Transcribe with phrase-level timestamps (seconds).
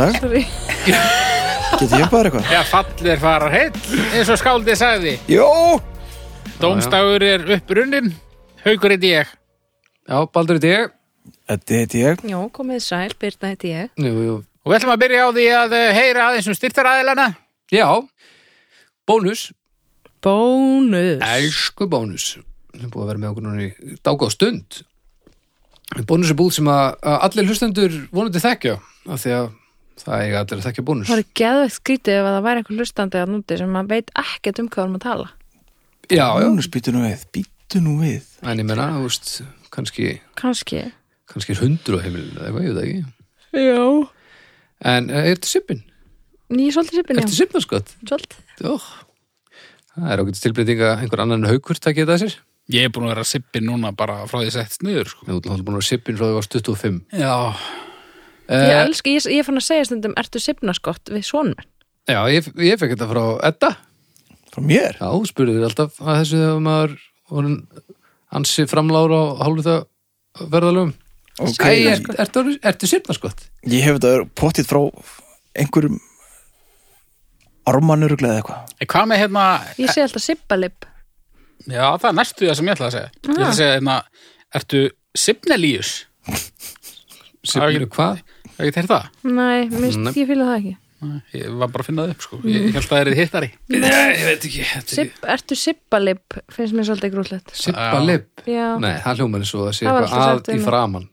[0.00, 0.42] dag, Sorry.
[1.80, 2.48] get ég bara eitthvað?
[2.52, 3.72] Já, fallir farar heill,
[4.16, 5.14] eins og skáldið sagði.
[5.30, 5.48] Jó!
[6.60, 8.10] Dómstagur er upprunnin,
[8.64, 9.28] haugur heiti ég.
[10.08, 10.96] Já, Baldur heiti ég.
[11.50, 12.24] Þetta heiti ég.
[12.30, 13.92] Já, komið sæl, Birna heiti ég.
[14.00, 14.36] Jú, jú.
[14.64, 17.28] Og við ætlum að byrja á því að eh, heyra aðeins um styrtaræðilana.
[17.72, 17.86] Já,
[19.08, 19.46] bónus.
[20.24, 21.22] Bónus.
[21.24, 22.34] Elsku bónus.
[22.74, 24.82] Það er búið að vera með okkur núna í dágóð stund.
[26.06, 28.76] Bónus er búð sem að, að allir hlustendur vonandi þekkja.
[29.10, 29.48] Af því að
[30.06, 31.08] það eiga allir að þekkja bónus.
[31.10, 34.10] Það er geðveikt skrítið ef að það væri einhver hlustandi að núti sem maður veit
[34.22, 35.28] ekkert um hvað við erum að tala.
[36.10, 36.46] Já, já.
[36.48, 38.30] Bónus, býtu nú við, býtu nú við.
[38.42, 39.30] En ég menna, þú veist,
[39.70, 40.08] kannski,
[40.40, 40.80] Kanski.
[41.30, 43.04] kannski er hundur á heimilinu eða eitthvað, ég veit það ekki.
[43.60, 43.84] Já.
[44.90, 45.82] En eh, er þetta sippin?
[46.50, 47.40] Ný svolítið sipin, Er þetta já.
[47.44, 47.94] sippin, skott?
[48.02, 48.38] Svolítið.
[48.64, 48.76] Jó.
[49.90, 52.38] Það er ágætt tilbreyting að einhver annan takk ég þetta sér.
[52.70, 55.26] Ég er búin að vera sippin núna bara frá því sett sniður, sko.
[55.26, 56.98] Ég er búin að vera sippin frá því að var 25.
[57.18, 57.34] Já.
[58.50, 61.68] Ég Eh, elska, ég, ég fann að segja stundum, ertu sipnaskott við svonmenn?
[62.10, 63.68] Já, ég, ég fekk þetta frá Edda.
[64.50, 64.96] Frá mér?
[64.98, 66.96] Já, þú spurði þér alltaf að þessu þegar maður
[67.30, 67.52] voru
[68.34, 70.92] ansi framlára á hálfu það verðalögum.
[71.40, 71.62] Ok.
[71.62, 72.42] Æ, er, ertu,
[72.72, 73.44] ertu sirnaskott?
[73.70, 74.80] Ég hef þetta potið frá
[75.62, 76.00] einhverjum
[77.70, 78.74] ármannuruglega eða eitthvað.
[78.82, 79.44] En hvað með hérna,
[79.78, 80.86] Ég segi alltaf sippalip.
[81.70, 83.10] já það er næstu það sem ég ætla að segja.
[83.22, 83.96] Ég ætla að segja hérna,
[84.58, 84.82] ertu
[85.20, 85.92] Sipnelíus?
[87.46, 88.20] Sirnir hvað?
[88.60, 89.10] Hefur ekki teirt það?
[89.40, 90.12] Nei, mist, Nei.
[90.20, 90.76] ég fýla það ekki.
[91.00, 92.38] Nei, Ég var bara að finna það upp, sko.
[92.44, 93.46] Ég, ég held að það er hittari.
[93.72, 94.64] Nei, ég veit ekki.
[94.68, 97.54] Þetta er Sipp, ertu sippalip, finnst mér svolítið grúllett.
[97.56, 98.26] Sippa lip.
[98.44, 98.66] Já.
[98.84, 100.60] Nei, það hljómar eins og það sé Það var eitthvað alltaf að sagt í við
[100.60, 100.68] mig.
[100.68, 101.08] framann.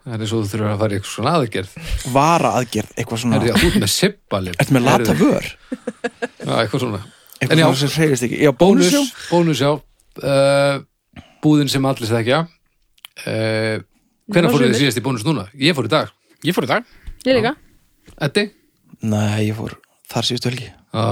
[0.00, 1.72] Það er eins og þú þurfur að fara í eitthvað svona aðgerð.
[2.16, 3.36] Vara aðgerð, eitthvað svona.
[3.38, 4.56] Er því að þú ert með sippa lip.
[4.64, 5.48] Ertu með lata vör?
[6.40, 7.00] Já, eitthvað svona.
[7.40, 7.66] En Eitthvað já.
[7.68, 8.38] svona sem hreyfist ekki.
[8.42, 9.70] Já, Bónus, bónus, bónus, já.
[10.20, 12.40] Uh, búðin sem allir þekkja.
[13.20, 13.76] Uh,
[14.30, 15.44] Hvenær Nú, fóruð þið síðast í bónus núna?
[15.58, 16.10] Ég fór í dag.
[16.46, 16.84] Ég fór í dag.
[17.26, 17.52] Ég líka.
[18.26, 18.44] Eddi?
[19.10, 19.74] Nei, ég fór
[20.10, 20.68] þar síðustu helgi.
[20.94, 21.02] Ó,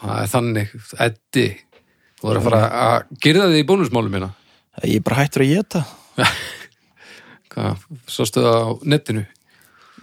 [0.00, 1.46] það er þannig, Eddi
[2.16, 4.28] Þú voru að fara að gyrða þig í bónusmálum minna
[4.86, 5.80] Ég er bara hættur að geta.
[7.52, 9.24] Hvað, sástu það á netinu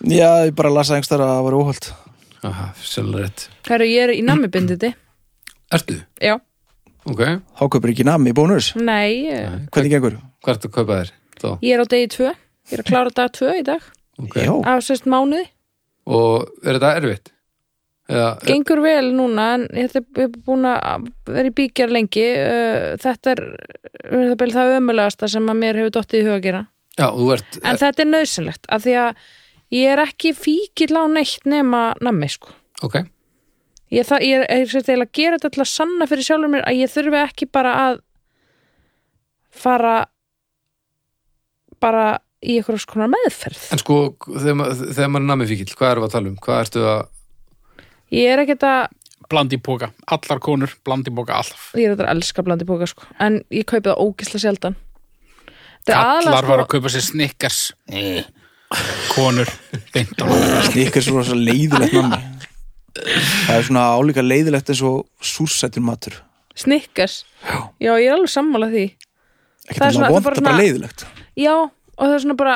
[0.03, 1.87] Já, ég bara lasa einhverstað að það var óhald.
[2.49, 4.89] Aha, sérlega rétt Herru, ég er í nammibinditi.
[5.73, 5.99] Ertu?
[6.19, 6.35] Já.
[7.07, 7.21] Ok,
[7.59, 8.73] Þá kaupir ekki nami í bónus.
[8.79, 9.29] Nei,
[9.71, 10.17] Hvernig gengur?
[10.43, 11.13] hvað ertu að kaupa þér?
[11.39, 11.49] Þá?
[11.63, 12.33] ég er á degi tvö.
[12.71, 13.85] Ég er að klára dag tvö í dag.
[14.21, 14.51] Ok, Já.
[14.69, 15.47] Af sérst mánuði.
[16.05, 17.29] og er þetta erfitt?
[18.11, 20.03] Eða, Gengur vel núna en ég hef
[20.43, 22.25] búin að vera í bíkjar lengi.
[22.99, 23.41] Þetta er
[24.51, 26.61] það, ömulegasta sem að mér hefur dottið í huga að gera.
[26.99, 29.23] já, þú ert En þetta er nöðsynlegt af því að
[29.73, 32.51] ég er ekki fíkill á neitt nema nammi sko.
[32.83, 32.99] Ok,
[33.93, 36.49] Ég, það, ég er, er sérst eiginlega að gera þetta til að sanna fyrir sjálfur
[36.49, 37.99] mér að ég þurfi ekki bara að
[39.53, 39.95] fara
[41.79, 42.05] bara
[42.43, 43.61] í eitthvað skonar meðferð.
[43.71, 46.37] en sko þegar, ma- þegar maður er namið fíkil, hvað við að tala um?
[46.43, 47.07] Hvað ertu að,
[48.13, 48.87] Ég er ekkert að,
[49.29, 49.87] Blandi póka.
[50.11, 51.71] Allar konur, blandi póka alltaf.
[51.79, 54.75] ég er að elska blandi bóka sko, en ég kaupi það ógisla sjaldan.
[55.83, 57.61] Þetta er Allar aðalega var að sko, kaupa sér snikkars.
[59.13, 59.49] Konur,
[59.93, 60.25] beint á
[60.67, 62.19] Snikkar svo leiðilegt nami.
[62.93, 66.19] Það er svona álíka leiðilegt eins og súrsættur matur.
[66.55, 67.23] snikkars.
[67.81, 68.83] Já, ég er alveg sammála því.
[69.69, 71.05] Ekkert Það er svona- alveg það er vond, bara það er bara svona- leiðilegt.
[71.37, 71.71] Já,
[72.03, 72.55] og það er svona bara,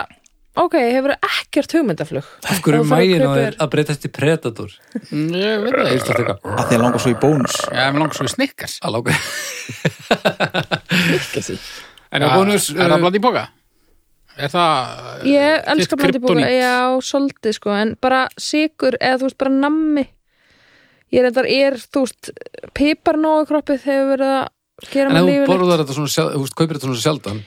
[0.59, 2.25] ok, hefur ekkert hugmyndaflug.
[2.43, 4.73] af hverju það mægin á þér að breytast í predator?
[5.07, 5.91] Ég veit það.
[5.93, 6.01] Ég
[6.35, 7.55] Að því að langar svo í bónus.
[7.71, 8.75] Já, mér langar svo í snikkars.
[8.83, 9.15] að lága
[12.07, 13.45] En Já, á bónus Er það uh, blandi póka?
[14.37, 14.75] Er það...
[15.27, 16.53] Ég þitt elska blandi bóka, kryptonít?
[16.61, 16.75] já,
[17.07, 20.05] svolítið sko, en bara sigur eða þú veist, bara nammi.
[21.15, 22.31] Ég er þetta, er, þú veist,
[22.77, 26.43] pipar nógu kroppið hefur verið að gera En mig ef þú borðar þetta svona, þú
[26.43, 27.41] veist, kaupir þetta svona sjaldan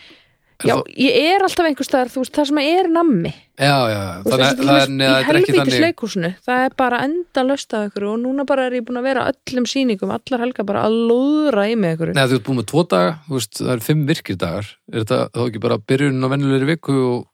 [0.67, 3.33] Já, ég er alltaf einhver staðar, þú veist, það sem er nammi.
[3.61, 5.81] Já, já, Þú þannig veist, að það það er neða, í þetta er ekki þannig
[5.85, 9.09] leikhúsinu, það er bara enda löst af ykkur og núna bara er ég búin að
[9.11, 12.15] vera öllum sýningum, allar helga bara að lúðra í mig ykkur.
[12.17, 15.03] Nei, þú ert búin með tvo daga, þú veist, það er fimm virkir dagar Er
[15.05, 17.27] þetta þá ekki bara byrjunin á venjulegri viku og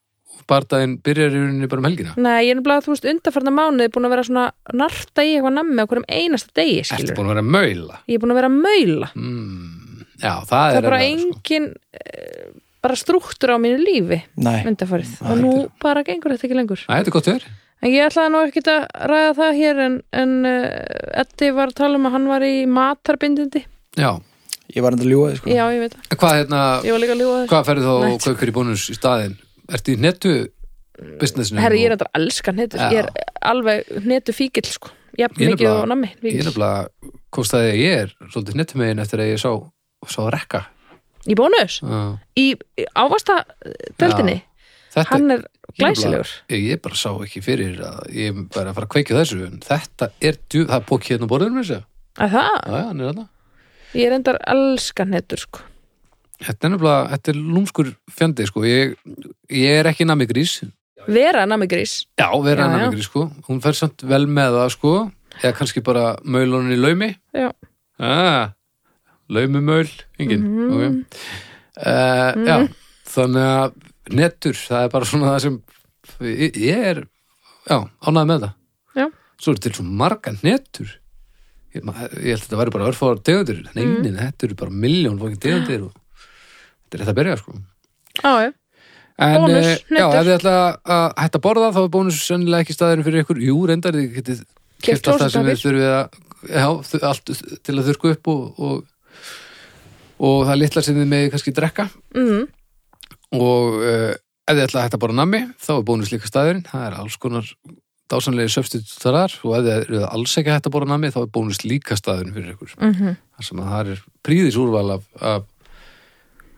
[0.47, 2.13] bardaginn byrjar í rauninni bara um helgina?
[2.15, 4.45] Nei, ég er nefnilega, þú veist, undarfarna mánuði búin að vera svona
[4.79, 7.17] narta í eitthvað nammi á hverjum einasta degi, Ertu skilur.
[7.17, 7.97] búin að vera að maula?
[8.07, 9.09] Ég er búin að vera að maula.
[9.17, 12.56] Mm, já, það, Það er bara erfiðara, sko.
[12.87, 14.61] Bara strúktur á mínu lífi Nei.
[14.71, 15.53] undarfarið og nú
[15.83, 16.83] bara gengur þetta ekki lengur.
[16.87, 19.97] Nei, þetta er gott verið En ég ætlaði nú ekkert að ræða það hér en,
[20.17, 23.61] en uh, Eddi var að tala um að hann var í matarbindindi.
[23.97, 24.15] Já,
[24.75, 25.51] Ég var enda að ljúga því, sko.
[25.53, 26.07] Já, ég veit það.
[26.11, 27.49] En hvað hérna, Ég var líka að ljúga þess.
[27.53, 29.35] hvað ferði þá og kaupir í bónus í staðinn?
[29.77, 30.33] Ertu í nettu
[31.21, 31.61] businessinu?
[31.63, 32.81] Herri, ég er þetta að elska hnetur.
[32.81, 32.89] Já.
[32.91, 34.91] Ég er alveg hnetu fíkil, sko.
[35.17, 36.09] Er mikið og nammi.
[36.25, 39.53] Ég er nefnilega kostaði að ég er svolítið nettumegin eftir að ég sá,
[40.11, 40.65] sá rekka
[41.27, 41.81] Í bónus?
[41.83, 42.01] Já.
[42.39, 43.41] Í, í ávasta
[43.99, 44.41] deldinni?
[44.97, 45.45] þetta hann er
[45.77, 46.33] glæsilegur.
[46.51, 49.57] Ég, ég bara sá ekki fyrir að ég bara að fara að kveikja þessu en
[49.65, 51.83] þetta er djú, það er pók hérna á borðinu þessu já,
[52.17, 53.27] að það, já, þarna.
[53.97, 55.65] Ég er endar elskan hettur sko.
[56.37, 58.97] Þetta er nefnilega, þetta er lúmskur fjandi sko, ég,
[59.53, 60.59] ég er ekki nami grís.
[61.07, 62.01] Vera nami grís?
[62.19, 62.73] Já, vera Já, já.
[62.75, 63.29] nami grís sko.
[63.47, 64.93] Hún fer samt vel með það sko.
[65.37, 67.09] Eða kannski bara maulunni í laumi.
[67.37, 67.51] Já,
[68.01, 68.53] ah,
[69.29, 69.87] laumumöl
[70.19, 70.69] engin Mhm.
[70.73, 71.17] ok.
[71.77, 72.55] Uh, já,
[73.05, 73.73] þannig að
[74.17, 75.57] nettur, það er bara svona það sem
[76.21, 77.03] ég, er
[77.69, 78.53] já, ánæði með það.
[78.97, 79.05] Já.
[79.37, 80.89] svo er til svo marga nettur
[81.75, 83.97] ég, ég held að þetta væri bara örfáðar tegundir en Mhm.
[84.01, 85.93] einin, þetta eru bara miljón fókin tegundir og
[86.87, 87.51] þetta er þetta að byrja sko.
[88.23, 88.53] Á, já,
[89.19, 92.63] en Bónus, eh, já, ef þið ætla að hætta að borða þá er bónus sennilega
[92.65, 93.41] ekki staðurinn fyrir ykkur.
[93.45, 94.39] Jú, reyndar þið getið
[94.81, 96.05] Keypt keft allt það sem við þurfið að
[96.49, 96.65] já,
[97.03, 97.25] allt
[97.63, 98.83] til að þurrku upp og, og,
[100.17, 101.89] og það litla sem þið með kannski drekka.
[102.17, 102.45] Mm,
[103.37, 104.13] og uh,
[104.47, 106.97] ef þið ætla að hætta að borða nammi þá er bónus líka staðurinn, það er
[107.01, 107.51] alls konar
[108.07, 111.31] dásanlega substitutarar og ef þið eru alls ekki að hætta að borða nammi þá er
[111.37, 112.75] bónus líka staðurinn fyrir ykkur.
[112.79, 115.43] Mm þar sem að það er príðis úrval af, af,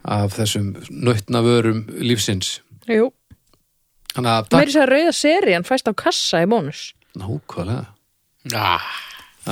[0.07, 2.61] af þessum nautna vörum lífsins.
[2.88, 3.09] Jú.
[4.13, 6.94] Þannig að meiri sér að rauða serían fæst á kassa í bónus.
[7.19, 7.89] Nákvæmlega.
[8.47, 8.79] Já,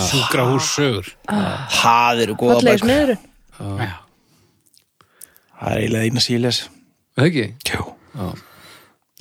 [0.08, 1.10] sjúkrahús sögur.
[1.28, 3.18] Það eru góða meður
[3.58, 3.94] Já.
[5.58, 6.60] Það er eiginlega eina sem ég les
[7.18, 7.46] Er það ekki?
[7.72, 7.86] Jú
[8.18, 8.28] Já.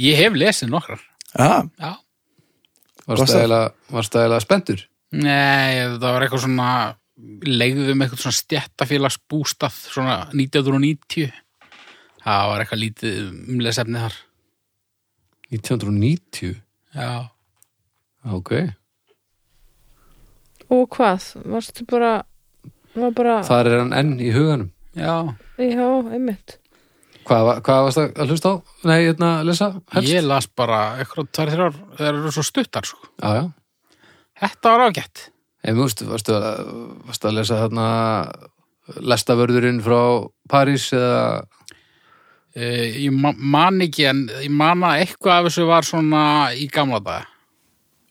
[0.07, 1.01] Ég hef lesið nokkrar
[1.37, 1.49] Já,
[1.81, 1.93] Já.
[3.07, 3.73] Varst Varstu- það eiginlega-
[4.45, 4.81] spenntur?
[5.13, 6.71] Nei, það var eitthvað svona
[7.47, 11.31] legðum eitthvað svona stjættafélags bústað svona 1990
[12.27, 13.21] það var eitthvað lítið
[13.55, 14.17] um lesefni þar
[15.55, 16.57] 1990?
[16.97, 17.29] Já,
[18.27, 18.51] Ok.
[20.71, 22.25] og hvað, varstu bara
[23.17, 24.71] bara, Þar er hann enn í huganum.
[24.97, 25.13] já
[25.59, 26.57] já, einmitt
[27.27, 28.55] Hvað, hvað varst það að hlusta á?
[28.87, 29.69] Nei, hérna, að lesa?
[29.93, 30.11] Helst?
[30.13, 33.45] Ég las bara eitthvað þrjár þeir eru svo stuttar sko Já, já.
[34.41, 35.25] Þetta var ágætt
[35.67, 36.61] En þú veist, varstu að,
[37.09, 37.87] varstu að lesa þarna
[39.03, 39.99] lestavörðurinn frá
[40.49, 41.43] París eða...
[42.55, 42.69] e,
[43.09, 46.23] Ég ma man ekki en ég man að eitthvað af þessu var svona
[46.55, 47.27] í gamla daga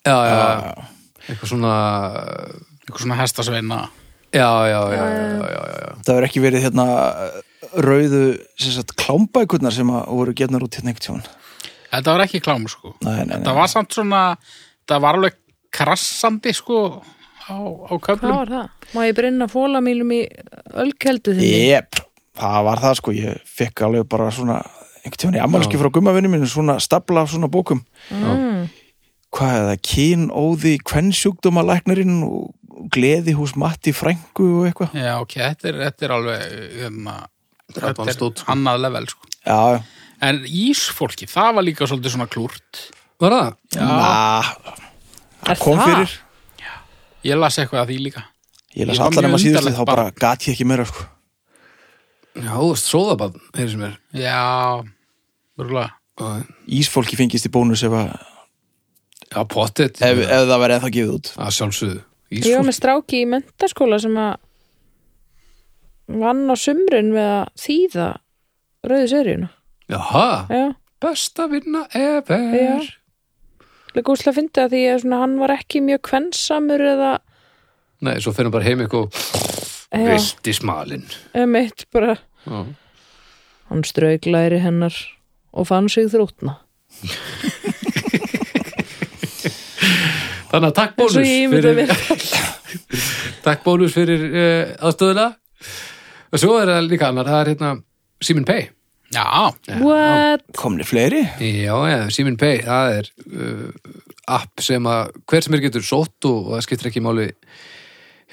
[0.05, 0.89] Já, já, já.
[1.29, 1.75] Eitthvað svona...
[2.83, 3.79] eitthvað svona hestasveina
[4.35, 5.89] Já, já, já, já, já, já, já.
[6.03, 6.85] það verður ekki verið hérna
[7.85, 8.21] rauðu
[8.59, 11.25] sem sagt, klámbækurnar sem að voru getnar út hérna einhvern tjón
[11.95, 13.43] Þetta var ekki klám sko Nei, nei, nei.
[13.47, 14.21] Það var samt svona
[14.89, 15.37] það var alveg
[15.75, 16.79] krassandi sko
[17.47, 18.89] á, á hvað köflum var það?
[18.95, 20.21] Má ég brinna fólamílum í
[20.83, 21.53] ölkeldu þinni?
[21.71, 22.01] Jep,
[22.41, 24.59] það var það sko Ég fekk alveg bara svona
[25.05, 28.67] einhvern tjón í ammalski frá gummavinni minn svona stapla af svona bókum Mm.
[29.35, 32.53] Hvað er það, kynóði kvennsjúkdómalæknirinn og
[32.95, 36.43] gleði hús Matti Frængu og eitthvað Já, ok, þetta er, þetta er alveg
[36.81, 37.15] hérna,
[37.71, 38.51] þetta er Advanced, sko.
[38.55, 39.31] annað level sko.
[39.45, 39.83] Já, já
[40.25, 42.85] En ísfólki, það var líka svolítið svona klúrt
[43.19, 43.49] Var það?
[43.79, 44.43] Na,
[45.51, 45.89] Er kom það?
[45.91, 46.15] fyrir
[47.25, 48.23] Ég las eitthvað af því líka
[48.75, 50.85] Ég las Ég var allar mjög nema síðustu undarlegt þá bara gat ég ekki meira
[50.87, 51.05] sko.
[52.35, 53.93] Já, þú veist, sóðabann, heyrðu sem er.
[54.19, 54.83] Já,
[55.59, 56.43] örgulega Já,
[56.79, 58.11] Ísfólki fengist í bónus ef, að,
[59.31, 60.01] Já, pottet.
[60.03, 62.01] ef, ef það verið ennþá gefið út Að sjálfsögðu.
[62.43, 64.35] Ég var með stráki í mentaskóla sem að
[66.21, 68.07] vann á sumrun við að þýða
[68.85, 69.49] rauðu seríuna.
[69.89, 70.63] Jaha, Já,
[71.01, 72.55] besta vinna ever.
[72.55, 72.79] Já.
[73.95, 77.11] líka úslega að að því að svona, hann var ekki mjög kvensamur eða
[78.05, 79.13] Nei, svo hann bara heim eitthvað
[79.95, 81.05] vilt í smalinn.
[81.33, 82.65] eða mitt bara Já.
[83.69, 84.97] hann strauk læri hennar
[85.55, 86.57] og fann sig þrútna.
[90.51, 91.91] Þannig að takk bónus fyrir,
[93.45, 95.27] takk bónus fyrir uh, aðstöðuna.
[96.31, 97.71] Og svo er það líka annar, það er hérna
[98.23, 98.67] Simin Pay.
[99.15, 99.23] Já,
[99.79, 100.43] What?
[100.57, 101.21] Komni fleiri?
[101.39, 103.89] Já, já, Simin Pay, það er uh,
[104.35, 107.29] app sem að hver sem er getur sótt og, og það skiptir ekki máli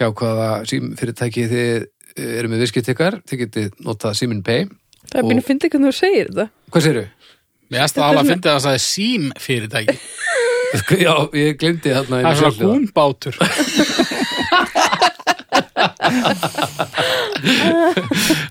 [0.01, 4.71] hjá hvaða sim fyrirtæki þið uh, eru með viðskipt ykkar, þið getið notað Simin Pay.
[5.13, 6.49] Það er býin að fyndi hvernig þú segir þetta.
[6.73, 7.11] Hvað segirðu?
[7.73, 9.95] mér erst að alveg að fyndi að það sagði sím fyrirtæki
[11.07, 13.35] Já, ég glemdi þarna Það er svona húnbátur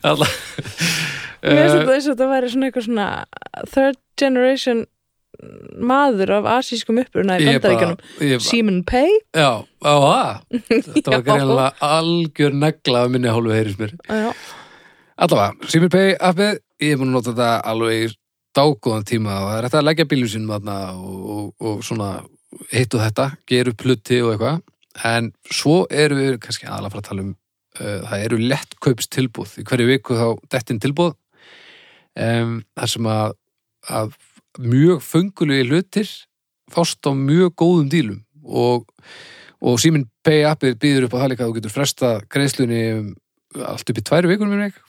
[0.03, 0.27] Alla-
[1.41, 3.05] Mér finnst Eh, þetta eins og þetta væri svona eitthvað svona
[3.73, 4.83] third generation
[5.81, 9.09] maður af asískum uppruna í bara- Simon Pay?
[9.33, 13.95] Já, á það Þetta var greinlega algjör negla af minni hálfu heyris mér.
[14.07, 14.33] Já.
[15.17, 18.13] Allavega, Simon Pay appið ég er búin að nota þetta alveg
[18.57, 19.37] dágóðan tíma.
[19.41, 22.09] Og það er hægt að leggja bílum sínum þarna og, og, og svona
[22.71, 24.63] hitt og þetta, gera upp hluti og eitthvað.
[25.07, 27.31] En svo eru við kannski aðalega að fara að tala um
[27.79, 31.13] uh, það eru lett kaups tilbúð í hverju viku þá dettin tilbúð
[32.19, 33.37] um, þar sem að,
[33.87, 34.13] að
[34.59, 36.11] mjög föngulegi hlutir
[36.71, 38.21] fást á mjög góðum dílum.
[38.41, 38.87] Og,
[39.63, 43.11] og Simin Pay appið býður upp á það líka að þú getur fresta greiðslunni um
[43.67, 44.83] allt upp í tvær vikur mér ekki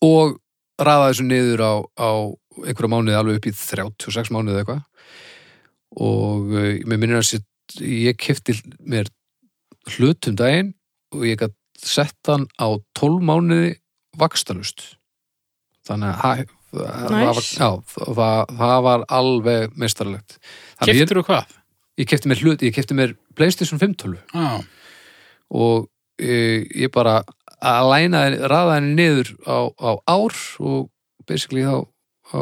[0.00, 0.38] og
[0.80, 2.10] raða þessu niður á, á
[2.58, 4.82] einhverja mánuði alveg upp í 36 mánuði eða eitthvað.
[6.00, 7.46] Og uh, mér minnir að sér
[7.86, 8.56] ég kefti
[8.90, 9.08] mér
[9.94, 10.72] hlutum daginn
[11.14, 13.76] og ég gætt sett hann á 12 mánuði
[14.20, 14.82] vakstalust
[15.86, 17.54] þannig að ha- það var, Nice.
[17.58, 19.72] já, það, það var alveg
[20.92, 21.54] ég, Keftur þú hvað?
[22.02, 24.60] ég kefti mér hlut, ég kefti mér Playstation 5 tölvu Já,
[25.50, 25.88] og
[26.20, 27.20] e, ég bara
[27.60, 30.90] að læna henni, raða henni niður á, á ár og
[31.26, 31.86] basically þá,
[32.30, 32.38] þá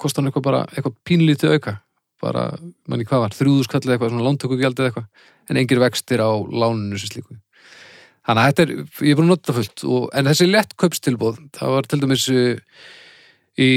[0.00, 1.78] kostar hann eitthvað bara eitthvað pínlítið auka?
[2.24, 2.44] Bara,
[2.88, 5.26] manni hvað var, þrjúðuskall eitthvað svona lántökugjald eða eitthvað?
[5.50, 7.36] En engir vextir á láninu sem slíku.
[8.26, 8.70] Þannig að þetta er,
[9.06, 12.24] ég er búin að nota fullt og, en þessi lett kaupstilbóð það var til dæmis
[12.32, 12.80] eh,
[13.56, 13.68] í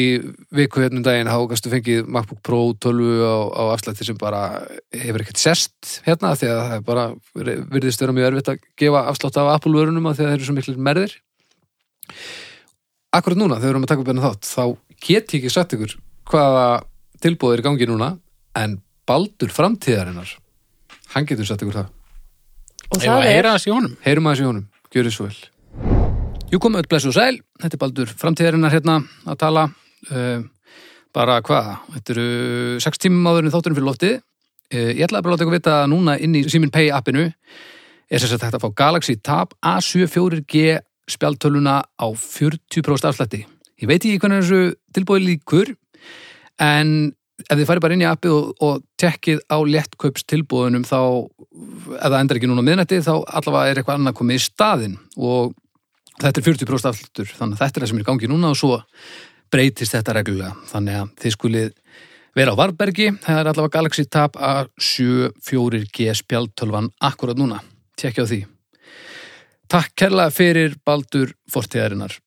[0.58, 4.42] viku hérna um daginn þá gastu fengið MacBook Pro 12 á, á afslætti sem bara
[4.96, 7.06] hefur ekkert sest hérna því að það er bara
[7.76, 10.50] virðist vera mjög erfitt að gefa afslátt af Apple vörunum af því að þeir eru
[10.50, 11.16] svo miklir merðir.
[13.16, 14.64] Akkurat núna þegar við erum að taka upp enn þátt þá
[15.04, 15.96] get ég ekki sagt ykkur
[16.30, 16.68] hvaða
[17.24, 18.14] tilbúð er í gangi núna
[18.60, 18.78] en
[19.10, 20.36] Baldur framtíðarinnar
[21.14, 21.90] hann getur sagt ykkur það.
[22.90, 23.96] Og ég það að er heyra þess í honum?
[24.06, 25.40] Heyrum aðeins í honum, gjörðu svo vel.
[26.50, 27.42] Jú komum öll blessu og sæl.
[27.62, 28.96] Þetta er Baldur framtíðarinnar hérna
[29.30, 30.40] að tala uh,
[31.16, 31.70] bara hvað?
[31.96, 32.28] Þetta eru
[32.86, 34.16] sex tímum áður en þátturinn fyrir loftið.
[34.74, 37.28] Uh, Ég ætla að bara láta ykkur vita að núna inn í Simin Pay appinu
[38.10, 40.80] er sem sagt hægt að fá Galaxy Tab A74G
[41.10, 43.44] spjaltöluna á 40% afslætti
[43.80, 45.72] Ég veit ekki hvernig þessu tilbúið líkur
[46.60, 47.14] en
[47.46, 52.04] ef þið farið bara inn í appið og, og tekkið á léttkaups tilbúðunum þá ef
[52.04, 55.00] það endar ekki núna miðnætti þá allavega er eitthvað annað komið í staðinn.
[55.16, 55.56] Og
[56.20, 58.60] þetta er 40% afslutur þannig að þetta er það sem er í gangi núna og
[58.60, 58.82] svo
[59.50, 60.54] breytist þetta reglulega.
[60.74, 61.74] Þannig að þið skulið
[62.38, 67.64] vera á Varbergi það er allavega Galaxy Tab A74G spjaltölvan akkurat núna,
[68.00, 68.44] tekja á því.
[69.70, 72.20] Takk kærlega fyrir Baldur fortíðarinnar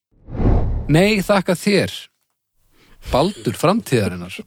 [0.92, 1.92] Nei, þakka þér.
[3.12, 4.40] Baldur framtíðarinnar.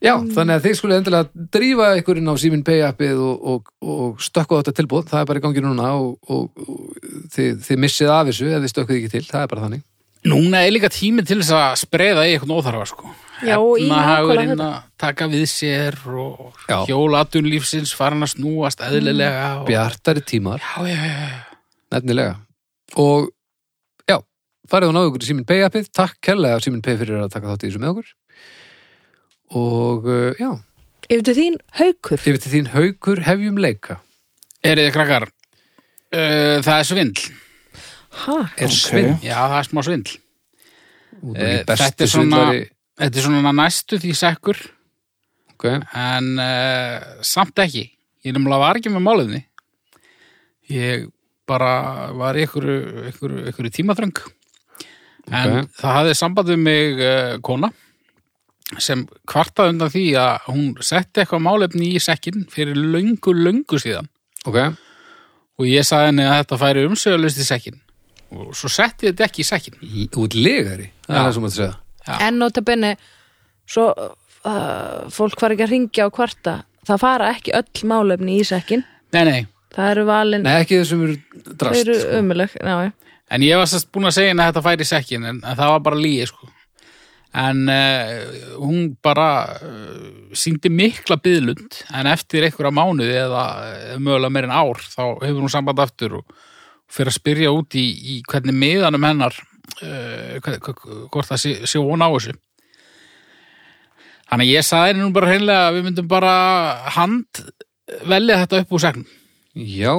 [0.00, 3.72] Já, þannig að þið skulle endilega drífa ykkur inn á Simin Pay appið og, og,
[3.84, 7.58] og stökku á þetta tilbúð, það er bara í gangi núna og, og, og þið,
[7.66, 9.82] þið missið af þessu ef þið stökkuð ekki til, það er bara þannig.
[10.30, 13.12] Núna er líka tími til þess að spreða í eitthvað óþarfa sko.
[13.40, 16.78] Já, í Efnahagurinn nákvæmlega að taka við sér og Já.
[16.88, 19.68] hjólatunlífsins farin að snúast eðlilega og...
[19.68, 21.60] Bjartari tímar, Já, já, já,
[21.92, 22.34] nefnilega.
[23.00, 23.28] Og
[24.70, 27.50] farið og náðu ykkur í Simin Pay appið, takk kærlega Simin Pay fyrir að taka
[27.52, 28.10] þátt í þessu með okkur
[29.60, 30.50] og uh, já,
[31.10, 33.98] yfir til þín haukur yfir til þín haukur hefjum leika
[34.60, 35.24] Erið þið krakkar?
[36.12, 37.22] Uh, það er svindl.
[38.26, 38.74] ha, er Ok.
[38.76, 40.16] svinn Já, það er smá svindl.
[41.20, 42.66] Eh, því besti þetta er svona-
[43.00, 44.58] Þetta er svona næstu því sekkur,
[45.54, 45.64] ok,
[45.96, 47.86] en uh, samt ekki.
[48.26, 49.40] Ég nefnilega var ekki með máliðni.
[50.68, 51.06] Ég
[51.48, 52.76] bara var í einhverju,
[53.08, 54.20] einhverju, einhverju tímaþröng.
[55.30, 55.70] En Ok.
[55.80, 57.70] það hafði samband við mig uh, kona
[58.78, 64.06] sem kvartaði undan því að hún setti eitthvað málefni í sekkin fyrir löngu, löngu síðan.
[64.46, 64.60] ok
[65.60, 67.74] Og ég sagði henni að þetta færi umsögulust í sekkin.
[68.32, 69.74] Og svo setti þetta ekki í sekkin.
[70.14, 71.74] Þú ert legari, það er það sem að segja
[72.06, 72.14] Já.
[72.28, 72.94] en nota benni
[73.68, 76.54] svo uh, fólk var ekki að ringja á kvarta
[76.88, 79.40] það fara ekki öll málefni í sekkin Nei, nei.
[79.74, 82.18] það eru valin Nei, ekki þessum eru þau drast eru sko.
[82.22, 82.92] umuleg já, já.
[83.30, 85.74] En ég var sérst búin að segja henni að þetta færi sekkin en, en það
[85.74, 86.50] var bara lígi sko.
[87.40, 89.28] En uh, hún bara
[89.62, 95.04] uh, síndi mikla byðlund en eftir einhverja mánuði eða uh, mögulega meir en ár þá
[95.22, 96.34] hefur hún samband aftur og
[96.90, 102.10] fyrir að spyrja út í, í hvernig miðanum hennar uh, hvort það sé, hún á
[102.10, 102.34] þessu.
[104.30, 106.34] Þannig ég sagði henni nú bara hreinlega að við myndum bara
[106.96, 107.44] hand
[108.10, 109.06] velja þetta upp úr seknum.
[109.54, 109.94] Já,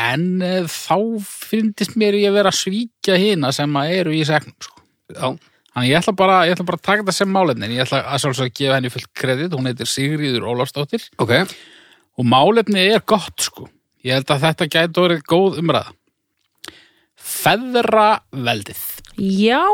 [0.00, 4.56] En uh, þá fyndist mér ég vera að svíkja hina sem að eru í segnum
[4.58, 4.80] sko.
[5.14, 5.28] já,
[5.74, 7.66] Þannig ég ætla bara, ég ætla bara að taka þetta sem málefni.
[7.66, 9.54] En ég ætla að sjálfsög að gefa henni fullt kredit.
[9.58, 11.08] Hún heitir Sigríður Ólafsdóttir.
[11.18, 11.32] Ok.
[12.14, 13.66] Og málefni er gott sko.
[14.06, 15.94] Ég held að þetta gæti orðið góð umræða.
[17.24, 18.82] Feðraveldið.
[19.18, 19.64] Já,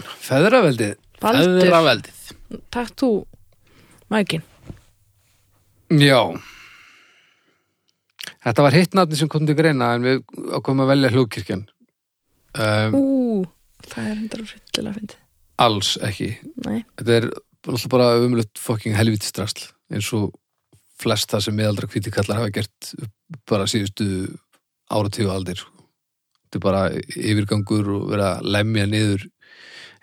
[0.00, 0.94] Feðraveldið?
[1.20, 2.22] Feðraveldið.
[2.72, 3.10] Takk þú.
[4.12, 4.44] Mækin.
[6.00, 6.20] Já
[8.40, 10.20] Þetta var hitt nafni sem kom til greina en við
[10.56, 11.66] ákomum að velja hlugkirkjan
[12.56, 13.42] um, ú,
[13.84, 15.16] það er hundra hryllilega fyndið.
[15.60, 16.30] Alls ekki.
[16.64, 17.26] Nei, Þetta er
[17.68, 20.30] alltaf bara umlut fucking helvitistrasl eins og
[21.00, 22.92] flest það sem miðaldra hvítikallar hafa gert
[23.48, 24.06] bara síðustu
[24.90, 25.60] áratíu aldir.
[26.48, 29.28] Þetta er bara yfirgangur og vera að lemja niður.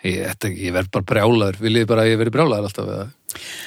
[0.06, 1.58] Ég, ég verð bara brjálaður.
[1.60, 3.08] Viljið þið bara að ég verði brjálaður alltaf eða?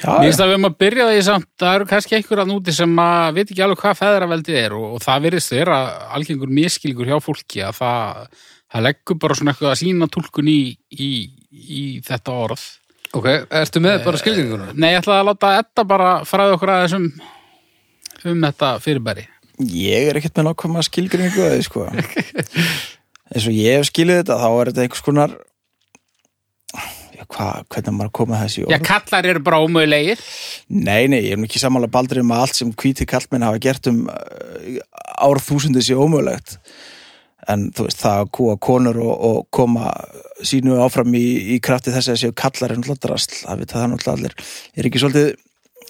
[0.01, 2.51] Já, Mér finnst að við erum að byrja því samt, það eru kannski einhver að
[2.51, 5.79] núti sem að veit ekki alveg hvað feðraveldið er og, og það virðist vera
[6.17, 8.39] algengur miskilgur hjá fólki að það,
[8.73, 10.61] það leggur bara svona eitthvað að sína túlkun í,
[10.95, 11.11] í,
[11.51, 12.63] í þetta orð.
[13.13, 13.29] ok,
[13.61, 14.71] ertu með bara skilgjenguna?
[14.73, 17.11] Nei, ég ætla að láta þetta bara fræða okkur aðeins um,
[18.31, 19.27] um þetta fyrirbæri.
[19.61, 21.85] Ég er ekkert með skilgrinningu að því sko
[23.31, 25.35] eins og ég hef skilið þetta þá er þetta einhvers konar
[27.29, 30.23] hva, hvernig maður að koma þessi Já, kallar eru bara ómögulegir.
[30.69, 33.61] Nei, nei, ég er nú ekki samanlega baldrið um að allt sem hvíti kallmenn hafa
[33.63, 34.79] gert um uh,
[35.27, 36.57] árþúsundi sé ómögulegt.
[37.49, 39.93] En þú veist, það að kúa konur og, og koma
[40.45, 41.25] sínu áfram í,
[41.55, 44.35] í krafti þess að séu kallar náttúrulega drasl, það veit það náttúrulega allir.
[44.77, 45.31] Er ekki svolítið,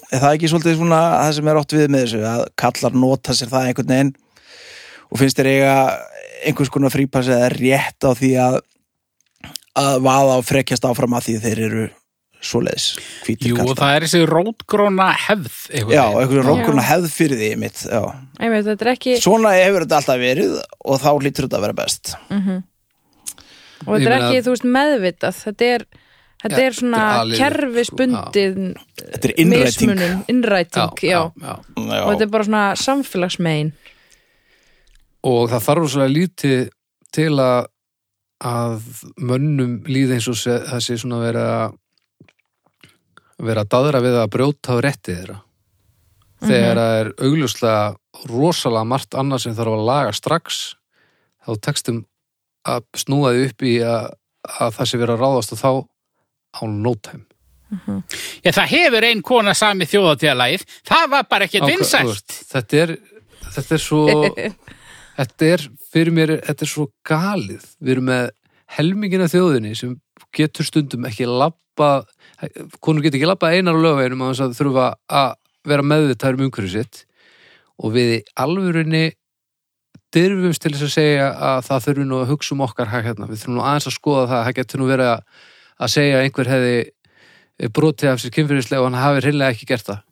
[0.08, 3.36] er það ekki svolítið svona það sem er átt við með þessu að kallar nota
[3.36, 4.12] sér það einhvern veginn?
[5.12, 5.76] Og finnst þér eiga
[6.42, 8.60] einhvers konar frípass eða rétt á því að
[9.78, 11.84] að vaða og frekjast áfram að því þeir eru
[12.42, 12.86] svoleiðis
[13.22, 15.58] hvítir Jú, og kallar það er þessi rótgróna hefð.
[15.70, 18.00] einhvern Já, einhverjum rókurna hefð fyrir því mitt, já.
[18.42, 21.76] Einmitt, þetta er ekki Svona hefur þetta alltaf verið og þá lítur þetta að vera
[21.78, 22.14] best.
[23.86, 25.38] Og þetta er ekki, þú veist, meðvitað.
[25.46, 25.84] Þetta er,
[26.42, 28.58] þetta Ja, er svona er kerfisbundið
[28.98, 30.02] Þetta er innræting.
[30.34, 31.54] innræting, já, já, já.
[31.78, 33.72] Já, og þetta er bara svona samfélagsmein
[35.22, 36.62] og það þarf svolítið lítið
[37.14, 37.66] til að
[38.42, 38.90] að
[39.22, 41.46] mönnum líði eins og það sé svona vera
[43.42, 45.40] vera að daðra við að brjóta á rétti þeirra
[46.42, 50.62] þegar það er augljóslega rosalega margt annað sem þarf að laga strax
[51.42, 52.02] þá tekstum
[52.68, 54.08] að snúa því upp í að,
[54.60, 55.70] að það sé vera að ráðast og þá
[56.52, 57.26] á no time
[58.44, 60.64] Já, það hefur ein kona sami þjóðatíðalagið.
[60.84, 62.34] Það var bara ekkert vinsælt.
[62.50, 62.90] þetta er
[63.54, 64.02] þetta er svo
[65.16, 67.64] þetta er fyrir mér, þetta er svo galið.
[67.80, 68.28] Við erum með
[68.76, 69.96] helmingina þjóðinni sem
[70.36, 72.04] getur stundum ekki labba,
[72.80, 74.86] konur getur ekki labba einar á lögveginum að þess að þurfa
[75.22, 75.34] að
[75.68, 77.02] vera meðvitaður um umhverju sitt.
[77.82, 79.04] Og við í alvörinni
[80.12, 83.28] dyrfumst til þess að segja að það þurfum nú að hugsa um okkar hag hérna,
[83.30, 85.22] við þurfum nú aðeins að skoða það, það getur nú verið að,
[85.92, 90.02] segja að einhver hefði brotið af sér kynfyrirslega og hann hafi hreinlega ekki gert það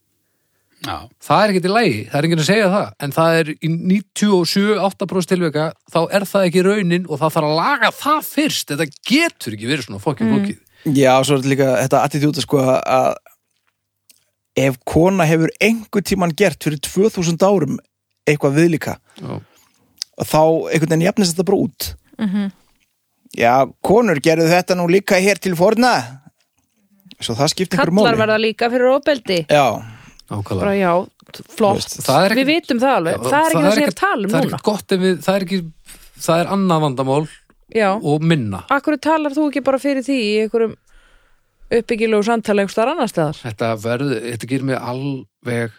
[0.81, 0.97] Já.
[1.21, 3.71] það er ekkert í lægi, það er enginn að segja það en það er í
[3.77, 8.71] 97-8% tilvika þá er það ekki raunin og það þarf að laga það fyrst.
[8.73, 12.63] Þetta getur ekki verið svona fokkin flókið Já, svo er þetta líka þetta attitúta sko
[12.65, 13.11] að
[14.61, 17.77] ef kona hefur einhver tíman gert fyrir 2000 árum
[18.29, 19.35] eitthvað viðlíka Já.
[19.37, 20.41] og þá
[20.73, 21.91] einhvern veginn jafnist þetta bara út.
[23.37, 25.93] Já, konur gerðu þetta nú líka hér til forna.
[27.21, 29.39] Svo það skiptir einhverju kallar máli verða líka fyrir ofbeldi.
[29.53, 29.67] Já,
[30.31, 30.93] bara já,
[31.57, 31.97] flott.
[32.15, 34.31] Er við vitum það alveg, það er ekki það sem ég er að tala um
[34.35, 34.59] það er núna.
[34.61, 35.61] ekki gott ef við, það er ekki
[36.27, 37.25] það er annað vandamál
[37.75, 38.63] já, og minna.
[38.77, 40.75] Akkur talar þú ekki bara fyrir því í einhverjum
[41.71, 43.39] uppbyggilegu samtala einhver staðar annar staðar?
[43.45, 45.77] Þetta verður, þetta gerir mig alveg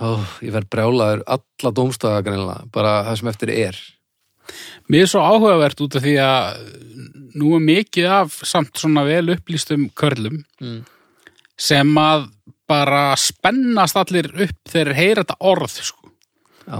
[0.00, 0.08] ó,
[0.44, 3.78] ég verð brjálaður alla greinilega, bara það sem eftir er.
[4.92, 6.60] Mér er svo áhugavert út af því að
[7.36, 10.84] nú er mikið af samt svona vel upplýstum körlum Mm.
[11.58, 12.28] sem að
[12.68, 16.12] bara spennast allir upp þegar þeir heyra þetta orð sko.
[16.66, 16.78] Já.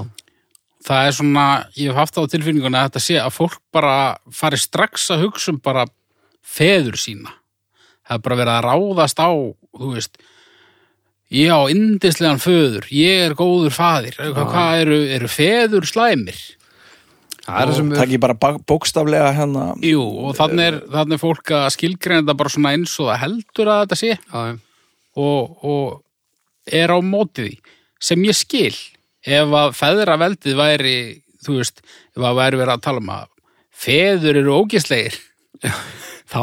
[0.86, 3.96] Það er svona, ég hef haft það á tilfinninguna að þetta sé að fólk bara
[4.30, 5.86] fari strax að hugsa um bara
[6.46, 7.34] feður sína.
[8.06, 9.30] Það er bara verið að ráðast á,
[9.74, 10.20] þú veist,
[11.34, 14.20] ég á indislegan föður, ég er góður faðir.
[14.20, 16.38] Hvað, hvað eru, eru feður slæmir?
[17.46, 21.22] það er það sem það ekki bara bókstaflega hérna Jú, og þannig er, þannig er
[21.22, 24.56] fólk að skilgreina þetta bara svona eins og það heldur að þetta sé já,
[25.16, 27.76] og, og er á móti því
[28.06, 28.74] sem ég skil.
[29.26, 30.98] Ef að feðra veldið væri
[31.46, 31.82] þú veist,
[32.14, 33.30] ef að væri verið að tala um að
[33.76, 35.16] feður eru ógislegir
[36.32, 36.40] þá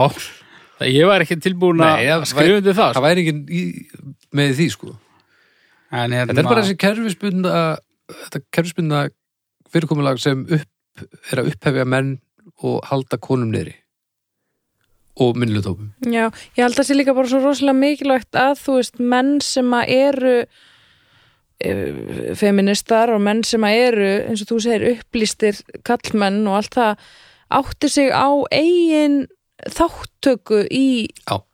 [0.79, 3.63] það ég var ekki tilbúin að skrifa undir það, það væri enginn í,
[4.36, 4.93] með því sko.
[5.93, 7.63] En hérna, Þetta er bara þessi kerfisbundna
[8.13, 9.03] þetta kerfisbundna
[9.73, 12.15] fyrirkomulag sem upp, er að upphefja menn
[12.63, 13.75] og halda konum niðri
[15.21, 15.91] og minnlutópum.
[16.10, 19.36] Já, ég held að það sé líka bara svo rosalega mikilvægt að þú veist menn
[19.45, 20.34] sem að eru
[21.62, 26.80] eh, feministar og menn sem að eru eins og þú segir upplýstir kallmenn og allt
[26.80, 27.08] það
[27.54, 29.23] átti sig á eigin
[29.69, 30.88] þáttöku í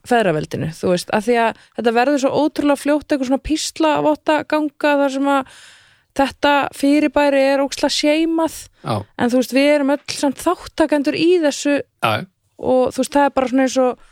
[0.08, 4.39] feðraveldinu, þú veist, að því að þetta verður svo ótrúlega fljótt eitthvað svona písla votta
[4.50, 5.60] ganga þar sem að
[6.19, 11.30] þetta fyrirbæri er óksla seimað Já, en þú veist, við erum öll samt þáttakendur í
[11.43, 12.26] þessu já,
[12.60, 14.08] og þú veist, það er bara svona eins og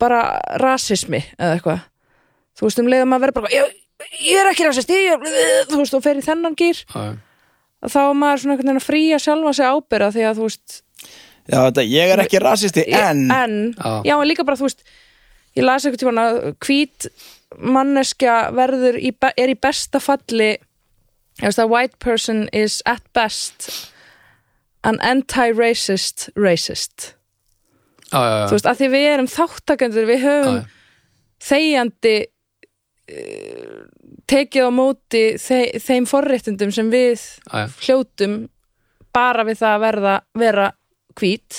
[0.00, 0.20] bara
[0.62, 1.84] rasismi eða eitthvað.
[2.56, 3.76] Þú veist, um leiðum að vera bara ég,
[4.24, 5.30] ég er ekki rasisti, ég,
[5.70, 6.82] þú veist, og fer í þennan gýr
[7.86, 10.82] þá er maður svona einhvern veginn að fría sjálfa sig ábyrða því að þú veist,
[11.46, 13.90] Já, þetta, ég er ekki rasisti, en en Já.
[14.08, 14.80] já, en líka bara, þú veist
[15.56, 17.06] ég las eitthvað tíma að hvít
[17.76, 23.68] manneskja verður í, er í besta falli ég veist að white person is at best
[24.86, 27.12] an anti-racist racist.
[28.12, 28.46] Já, já, já.
[28.46, 30.66] þú veist, að því við erum þáttakendur við höfum Já, já.
[31.48, 32.16] þegjandi
[33.16, 33.80] uh,
[34.30, 38.44] tekið á móti þe þeim forréttindum sem við já, hljótum
[39.16, 40.68] bara við það að verða vera
[41.16, 41.58] hvít.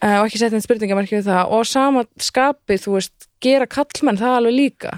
[0.00, 1.54] Uh, og ekki setja einn spurningamarki við það.
[1.58, 4.96] Og sama skapið, þú veist, gera kallmenn það alveg líka.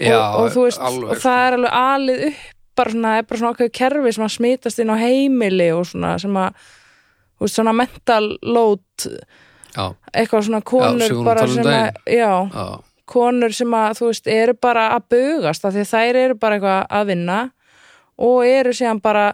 [0.00, 3.52] Já, og, og veist, og það er alveg alið upp bara svona, er bara svona
[3.54, 6.58] okkur kerfi sem að smitast inn á heimili og svona sem að
[7.34, 9.06] þú veist, svona mental load
[9.74, 12.66] Já, eitthvað svona konur að bara tala um sem að, já, já,
[13.10, 16.84] konur sem að þú veist, eru bara að bugast af því þær eru bara eitthvað
[17.00, 17.38] að vinna
[18.22, 19.24] og eru síðan bara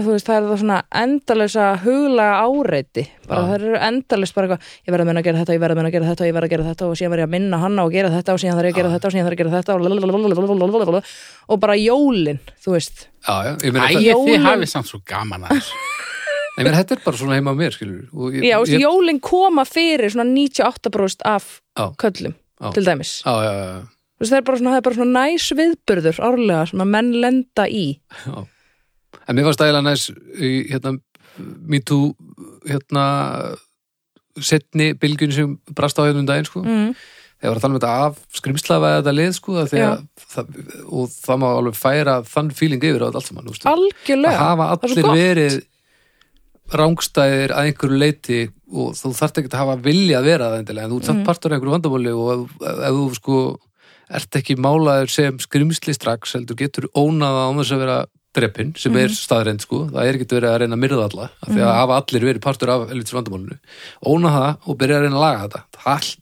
[0.00, 3.02] veist, það er það svona endalösa huglega áreiti.
[3.28, 3.48] Bara Já.
[3.48, 5.80] það eru endalöst bara eitthvað ég verð að minna að gera þetta, ég verð að
[5.80, 6.86] minna að gera þetta og ég verð að gera þetta.
[6.86, 8.80] Og síðan verð ég að minna hanna og gera þetta og síðan þarf ég að
[8.80, 11.02] gera þetta og síðan þarf ég að gera þetta og, lalalalalalala,
[11.48, 13.04] og bara jólin, þú veist.
[13.28, 15.82] Æ, þið hafið samt svo gaman að þessu.
[16.52, 18.00] Ég meina, þetta er bara svona heima á mér, skilur
[18.44, 21.46] Já, þú veist, ég, jólin koma fyrir svona 98% af
[22.00, 22.34] köllum
[22.76, 23.20] til dæmis.
[23.24, 23.76] Já, já, já,
[24.12, 26.90] Þú veist, það er bara svona, það er bara svona næs viðburður árlega sem að
[26.92, 27.86] menn lenda í.
[28.26, 28.42] Já
[29.28, 30.08] En mér var stæðilega næs
[30.38, 30.96] í, hérna,
[31.38, 32.12] me too
[32.68, 33.06] hérna
[34.40, 36.94] setni bylgjun sem brast á hérna um daginn, sko mm.
[37.42, 40.54] þegar var að tala um þetta af skrimslafa þetta lið sko að því að það,
[40.88, 43.68] og það má alveg færa þann feeling yfir á allt saman veist.
[43.68, 45.58] Algjörlega að hafa allir verið
[46.72, 48.38] rángstæðir að einhverju leiti
[48.72, 51.10] og þú þarft ekki að hafa vilja að vera það endilega en þú ert Mm.
[51.10, 53.36] samt partur af einhverju vandamáli og ef, þú sko
[54.12, 57.98] ert ekki málaður sem skrimsli strax heldur getur ónaða án þess að vera
[58.34, 59.00] dreppin sem Mhm.
[59.04, 59.90] er staðreind sko.
[59.92, 62.40] Það er ekki verið að reyna að myrða alla af því að hafa allir verið
[62.40, 63.58] partur af helvitis vandamálinu.
[64.06, 65.62] Óna það og byrja að reyna að laga þetta.
[65.82, 66.16] Það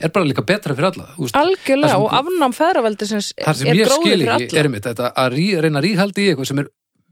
[0.00, 1.36] er bara líka betra fyrir alla þú veist.
[1.40, 4.52] Algjörlega Það sem- og afnám feðraveldi sem þar sem er ég gróður skil fyrir ekki
[4.56, 4.64] alla.
[4.64, 6.68] er mitt þetta að rí, reyna að ríhaldi í eitthvað sem er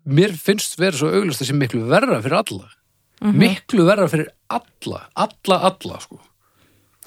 [0.08, 2.68] mér finnst vera svo auglust sem miklu verra fyrir alla.
[3.22, 3.38] Mhm.
[3.38, 6.18] miklu verra fyrir alla alla, alla sko.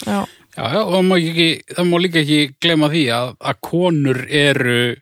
[0.06, 0.26] Já,
[0.58, 4.26] Já, já, og það má, ekki, það má líka ekki glema því að, að konur
[4.32, 4.96] eru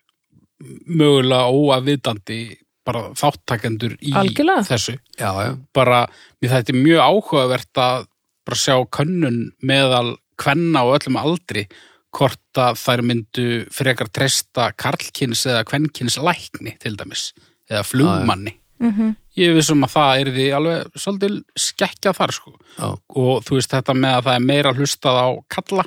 [0.88, 2.40] mögulega óaðvitandi
[2.84, 4.66] bara þáttakendur í Algjörlega.
[4.68, 4.98] þessu.
[5.20, 6.08] já, já, Bara,
[6.42, 8.06] mér þetta er mjög áhugavert að
[8.44, 11.68] bara sjá könnun meðal kvenna og öllum aldri
[12.14, 17.32] hvort að þær myndu frekar treysta karlkins eða kvenkins lækni til dæmis,
[17.72, 18.58] eða flugmanni.
[18.84, 19.16] Mhm.
[19.38, 23.56] Ég er vissum að það er því alveg svolítið skekkja þar sko já, og þú
[23.58, 25.86] veist þetta með að það er meira hlustað á kalla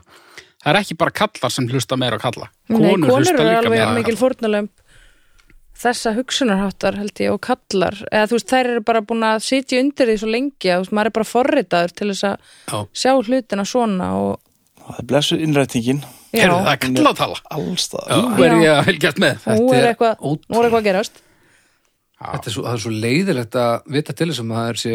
[0.67, 2.51] það er ekki bara kallar sem hlusta meira á kalla.
[2.67, 4.73] Nei, konur, konur hlusta eru líka alveg meira á mikil fórnulömb
[5.77, 7.99] þessa hugsunarháttar held ég og kallar.
[8.11, 10.97] Eða þú veist þær eru bara búin að sitja undir því svo lengi að þú
[10.97, 12.37] maður er bara forritaður til þess að
[12.73, 14.33] já, sjá hlutina svona og
[14.87, 17.43] það er blessu innrættingin já, Heyrðu, það er kallatala.
[17.59, 19.37] allstað Nú er ég að fylgjast með.
[19.37, 21.23] Nú Þetta er er eitthvað eitthvað að gerast.
[22.17, 24.95] Þetta er svo, það er svo leiðilegt að vita til þess að maður sé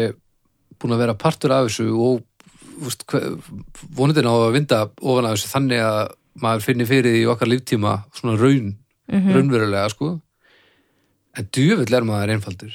[0.82, 2.22] búin að vera partur af þessu og
[2.88, 3.04] úst,
[3.96, 6.00] vonindin á að vinda ofan af þessu þannig að
[6.42, 8.76] maður finnir fyrir í okkar líftíma svona raun,
[9.12, 9.32] Mhm.
[9.34, 10.20] raunverulega sko.
[11.36, 12.72] En djöfull er maður einfaldur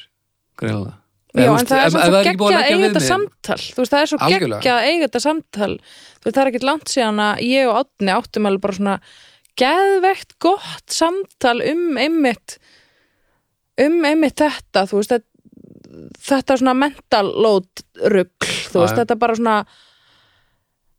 [0.57, 0.97] greinilega.
[1.37, 4.17] Já, en það er svo geggjað að eiga þetta samtal þú veist, það er svo
[4.17, 7.75] geggjað að eiga þetta samtal þú veist, það er ekkit langt síðan að ég og
[7.81, 8.95] Átni áttum alveg bara svona
[9.57, 12.57] geðvegt gott samtal um einmitt
[13.77, 14.85] um einmitt þetta.
[14.89, 15.25] Þú veist, þetta,
[16.29, 19.57] þetta svona mental load rugl, þú veist, þetta bara svona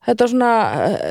[0.09, 0.51] þetta svona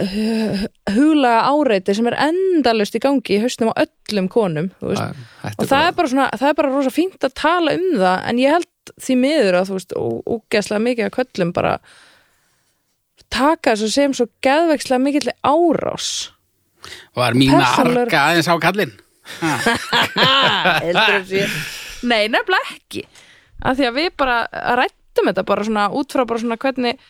[0.02, 0.64] uh,
[0.96, 5.12] huglega áreiti sem er endalust í gangi í hausnum á öllum konum Æ,
[5.54, 8.42] og það er bara svona, það er bara rosa fínt að tala um það, en
[8.42, 9.96] ég held því miður að þú veist,
[10.34, 11.74] ógeðslega mikið að köllum bara
[13.34, 16.10] taka þessu sem svo geðvegslega mikill árás.
[17.20, 18.56] Er mín að Persónulegur- arka aðeins á
[20.88, 21.42] heldur þessi
[22.08, 23.02] nei, nefnilega ekki.
[23.68, 24.38] Af því að við bara
[24.80, 27.02] rættum þetta bara svona út frá bara svona hvernig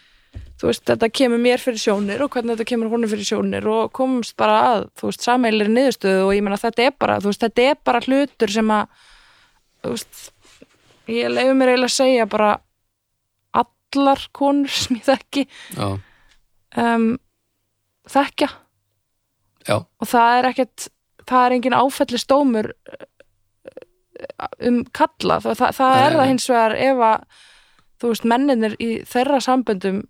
[0.59, 3.91] þú veist, þetta kemur mér fyrir sjónir og hvernig þetta kemur honum fyrir sjónir og
[3.95, 7.45] komumst bara að, þú veist, sameilir niðurstöðu og ég meina þetta er bara, þú veist,
[7.45, 9.03] þetta er bara hlutur sem að
[9.83, 10.21] þú veist,
[11.13, 12.51] ég leifu mér eiginlega að segja bara
[13.63, 15.47] allar konur sem ég þekki
[15.77, 17.09] um,
[18.07, 18.49] þekkja.
[19.67, 20.87] Já, og það er ekkert
[21.27, 22.71] það er engin áfelli stómur
[24.63, 25.39] um kalla.
[25.43, 27.43] Það, það, það Nei, er það hins vegar ef að
[27.97, 30.01] þú veist menninir í þeirra samböndum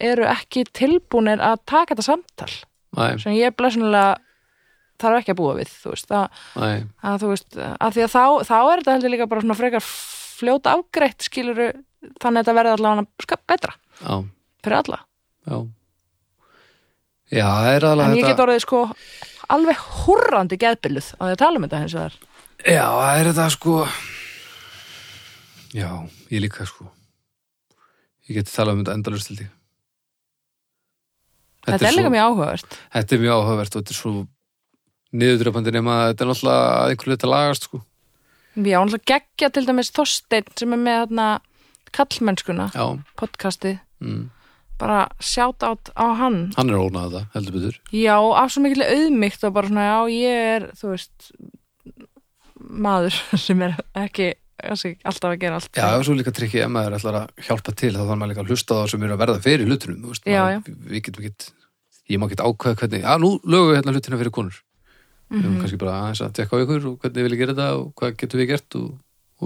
[0.00, 2.50] eru ekki tilbúnir að taka þetta samtal
[2.96, 4.18] næ, sem ég blessunlega
[5.00, 8.24] þarf ekki að búa við þú veist, að, að þú veist að því að þá,
[8.48, 9.86] þá er þetta heldur líka bara svona frekar
[10.40, 11.68] fljóta afgreitt skiluru
[12.20, 14.14] þannig að þetta verði allavega betra já,
[14.64, 15.02] fyrir alla.
[15.48, 15.58] Já.
[17.30, 18.80] Já, það er alveg en ég get orðið sko
[19.50, 20.72] alveg hurrandi því
[21.26, 22.16] að tala um þetta hins vegar.
[22.60, 23.76] Já, það er þetta sko
[25.70, 25.90] Já,
[26.34, 26.88] ég líka sko.
[28.26, 29.46] Ég geti talað um þetta endalust til því
[31.66, 32.78] þetta er líka mjög áhugavert.
[32.94, 34.12] Þetta er mjög áhugavert og þetta er svo
[35.20, 37.80] niðurdröpandi nema að þetta er náttúrulega að einhverju þetta lagast sko.
[38.60, 41.28] Já, ætla geggja til dæmis Þorsteinn sem er með þarna
[41.96, 42.84] kallmennskuna, Já,
[43.18, 43.78] podcastið.
[44.00, 44.28] Mm.
[44.80, 46.52] bara sjátt átt á hann.
[46.56, 47.80] Hann er ónað þetta, heldur betur.
[47.92, 51.30] Já, af svo mikil auðmygt og bara svona, já, ég er, þú veist
[52.60, 54.30] maður sem er ekki
[54.64, 57.74] kannski, alltaf að gera allt Já, og svo líka trikki ef maður ætlar að hjálpa
[57.76, 60.12] til þá þarf maður líka að hlusta það sem eru að verða fyrir hlutunum
[60.90, 61.54] Við getum ekki
[62.10, 64.60] ég má ekki ákveða hvernig, já, nú lögum við hérna hlutina fyrir konur.
[65.30, 67.68] Við höfum kannski bara aðeins að tekka á ykkur og hvernig vil ég gera þetta
[67.78, 68.88] og hvað getum við gert og,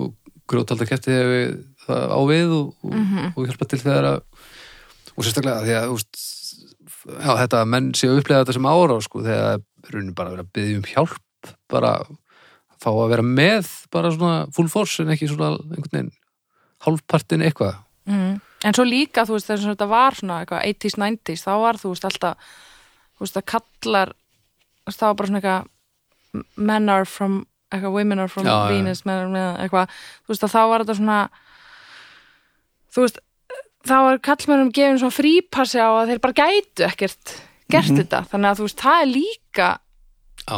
[0.00, 0.14] og
[0.48, 1.50] grótalda ketti hefur við
[1.85, 2.94] það á við og, og,
[3.35, 4.22] og hjálpa til þegar að
[5.14, 6.22] og sérstaklega því að veist,
[7.05, 10.31] já, þetta að menn séu að upplega þetta sem ára sko, þegar það er bara
[10.31, 11.92] að vera að byggja um hjálp bara
[12.85, 16.12] fá að vera með bara svona full force en ekki svona einhvern veginn
[16.85, 17.79] hálfpartin eitthvað
[18.11, 18.35] mm.
[18.64, 21.77] En svo líka, þú veist, þess að þetta var svona eitthvað 80s, 90s, þá var
[21.77, 22.53] þú veist alltaf,
[23.12, 24.12] þú veist, að kallar
[24.88, 28.55] það var bara svona eitthvað men are from, eitthvað women are from Já.
[28.73, 29.92] Venus, men are eitthvað
[30.25, 31.18] þú veist, að þá var þetta svona
[32.94, 33.20] þú veist,
[33.85, 37.37] þá var kallmennum gefin svona frípassi á að þeir bara gætu ekkert
[37.73, 39.70] gert þetta, þannig að þú veist, það er líka
[40.44, 40.57] Já,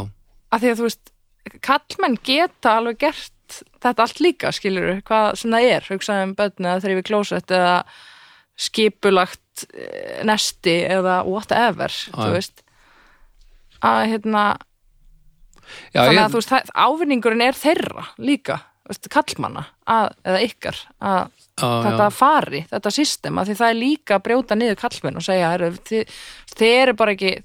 [0.54, 1.14] að því að þú veist
[1.64, 3.32] kallmenn geta alveg gert
[3.82, 7.74] þetta allt líka, skilur hvað sem það er, hugsaði um börn eða þrýfi klósett eða
[8.66, 12.36] skipulagt eh, nesti eða whatever, þú já.
[12.36, 12.64] veist.
[13.84, 14.44] Að hérna
[15.92, 20.44] já þannig ég, að þú veist, ávinningurinn er þeirra líka, þú veist, kallmanna að, eða
[20.46, 24.58] ykkar, að já, þetta já, fari, þetta system að því það er líka að brjóta
[24.58, 26.16] niður kallmenn og segja heru, þið,
[26.54, 27.36] þið eru bara ekki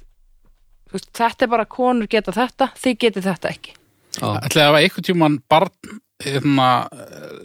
[0.91, 3.77] þú veist, þetta er bara konur geta þetta þið getið þetta ekki
[4.19, 6.67] Ætli að hafa einhvern tímann barn hérna,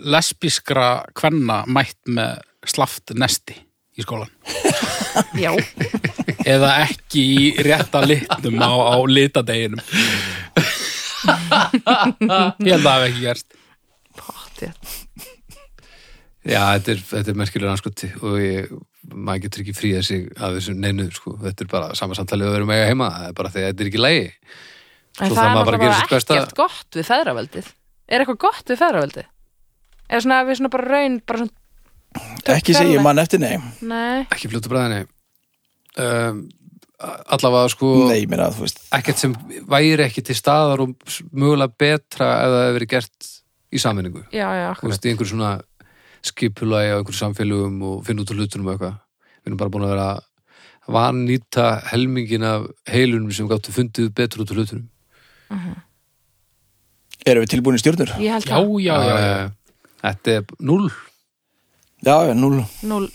[0.05, 3.55] lesbískra kvenna mætt með slaft nesti
[3.97, 4.29] í skólan
[5.45, 5.53] já,
[6.45, 9.81] eða ekki í rétta litnum á, á litadeginum?
[12.61, 13.57] Ég held að það hafi ekki gerst.
[14.17, 14.73] Pottið
[16.47, 18.71] já þetta er, þetta er merkilega anskoti og ég,
[19.11, 22.57] maður getur ekki fríða sig af þessu neinu, sko, þetta er bara sama samtalið að
[22.59, 24.29] vera með heima, það er bara því að þetta er ekki lægi
[25.17, 27.69] En Svo það er að náttúrulega ekkert gott við feðraveldið.
[28.07, 29.29] Er eitthvað gott við feðraveldið?
[30.13, 31.63] Er svona við svona bara raun, bara svona,
[32.57, 33.57] Ekki segja mann eftir nei.
[33.85, 35.07] Nei, ekki fljótu bræðinni.
[36.01, 36.43] Um,
[37.33, 38.79] allavega sko Nei, ég meina, þú veist.
[38.97, 39.33] ekkert sem
[39.69, 40.95] væri ekki til staðar og
[41.33, 43.29] mögulega betra ef það hefur verið gert
[43.73, 44.93] í sammenningu já, já, þú akkurat.
[44.93, 45.51] veist, í einhverju svona
[46.27, 48.97] skipulagi á einhverju samfélögum og finna út úr hlutunum og eitthvað.
[49.43, 54.45] Við erum bara búin að vera að vannýta helmingin af heilunum sem gáttu fundið betur
[54.45, 54.63] út úr
[55.51, 55.83] hlutunum
[57.27, 58.13] Erum við tilbúin í stjórnur?
[58.23, 58.75] Ég held já, það.
[58.85, 59.45] já, já, já.
[59.45, 60.91] Eh, Þetta er null
[62.07, 63.07] Já, já, núl Núl.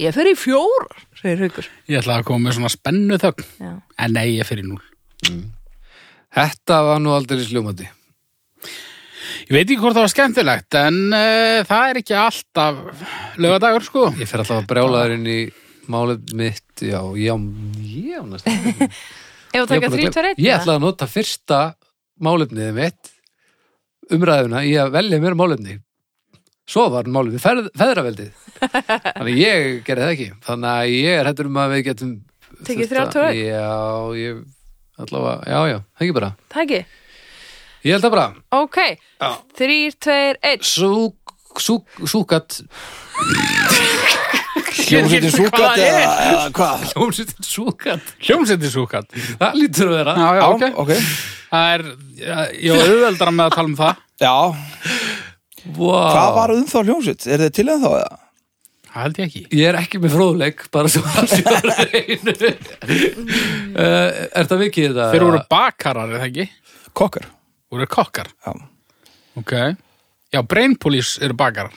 [0.00, 1.68] Ég fer í fjór, segir Haukur.
[1.88, 3.70] ég ætla að koma með svona spennu þögn Já.
[4.04, 4.82] en nei, ég fyrir núl
[6.36, 7.86] Þetta var nú aldrei sljómandi
[9.46, 13.06] ég veit ekki hvort það var skemmtilegt en uh, það er ekki alltaf
[13.40, 15.38] lögadagur sko Ég fer alltaf að brjála þér inn í
[15.92, 17.36] málið mitt Já, já,
[17.86, 18.50] já næst
[19.56, 20.40] Ef þú taka þrý, tver, einn.
[20.44, 21.60] Ég ætla að nota fyrsta
[22.26, 23.10] málefnið mitt
[24.16, 25.78] umræðuna í að velja mér málefni
[26.66, 28.30] Svo var málefnið feð, feðraveldið
[29.16, 32.12] Þannig ég gerði það ekki Þannig að ég er hættur um að við getum
[32.66, 33.40] Tekið þurft þrjár, að- tvö, einn?
[33.46, 33.70] Já,
[34.22, 34.40] ég
[34.96, 36.80] allavega, já, já, það ekki bara Það ekki?
[37.86, 38.26] Ég held það bara
[38.62, 38.78] Ok,
[39.22, 39.30] Já.
[39.60, 40.64] þrýr, tveir, einn.
[40.66, 42.56] Súk, súk, súkat
[44.76, 46.84] Hljómsveitin súkat eða, eða hvað?
[46.92, 50.92] Hljómsveitin súkat hljómsætti súkat Það lítur að vera já, já, ok ok
[51.46, 51.84] það er,
[52.60, 54.34] ég var auðveldara með að tala um það Já,
[55.76, 56.06] wow.
[56.12, 57.26] hvað var um þá hljómsveit?
[57.28, 58.18] Er þið til en þá eða?
[58.96, 62.34] það held ég ekki Ég er ekki með fróðleik, bara svo að sé á reynu.
[63.76, 64.08] uh,
[64.40, 65.08] Er það vikið þetta?
[65.12, 66.46] þeir voru bakarar, er það ekki?
[66.96, 67.26] Kokkar
[67.72, 68.54] voru kokkar Já,
[69.42, 69.52] ok,
[70.32, 71.76] já, Brain Police eru bakarar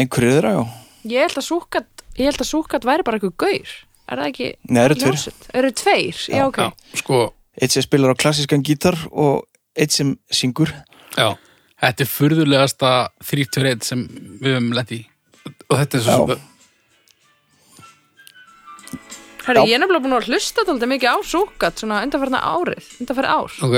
[0.00, 0.64] einhverju þeirra, já
[1.06, 1.86] Ég held að súkat,
[2.18, 3.74] ég held að súkat væri bara eitthvað gaur.
[4.06, 4.48] Er það ekki?
[4.70, 5.08] Nei, það eru tveir.
[5.10, 5.48] hljómsveit?
[5.60, 6.20] Eru tveir?
[6.30, 6.58] Já, ok.
[6.62, 7.20] já, sko,
[7.56, 10.68] Eitt sem spilar á klassískan gítar og eitt sem syngur
[11.16, 11.30] Já,
[11.80, 12.90] þetta er furðulegasta
[13.24, 14.02] 31 sem
[14.42, 14.98] við höfum lent í
[15.70, 16.18] og þetta er svo Já.
[16.20, 16.36] svo
[19.46, 19.68] Herri, Já.
[19.70, 23.52] ég er nefnilega búin að hlusta þetta mikið á súkat svona undanfærna árið, undanfæri ár.
[23.62, 23.76] Ok,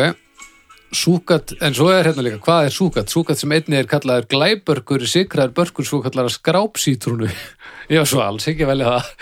[0.88, 3.10] Súkat, en svo er hérna líka, hvað er súkat?
[3.12, 7.28] Súkat sem einni er kallaður glæbörgur, sikraður börgur, svo kallar skrápsítrúnu.
[7.92, 9.12] Var svo alls ekki velja það.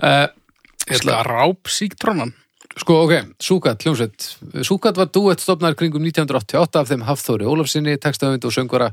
[0.00, 0.26] uh,
[0.88, 2.32] ég ætla, Skráp síktrónan.
[2.76, 4.30] sko, ok, Súkat, hljómsveit.
[4.64, 8.90] Súkat var duett stofnar kringum 1988 af þeim Hafþóri Ólafsinni, textahöfund og söngvara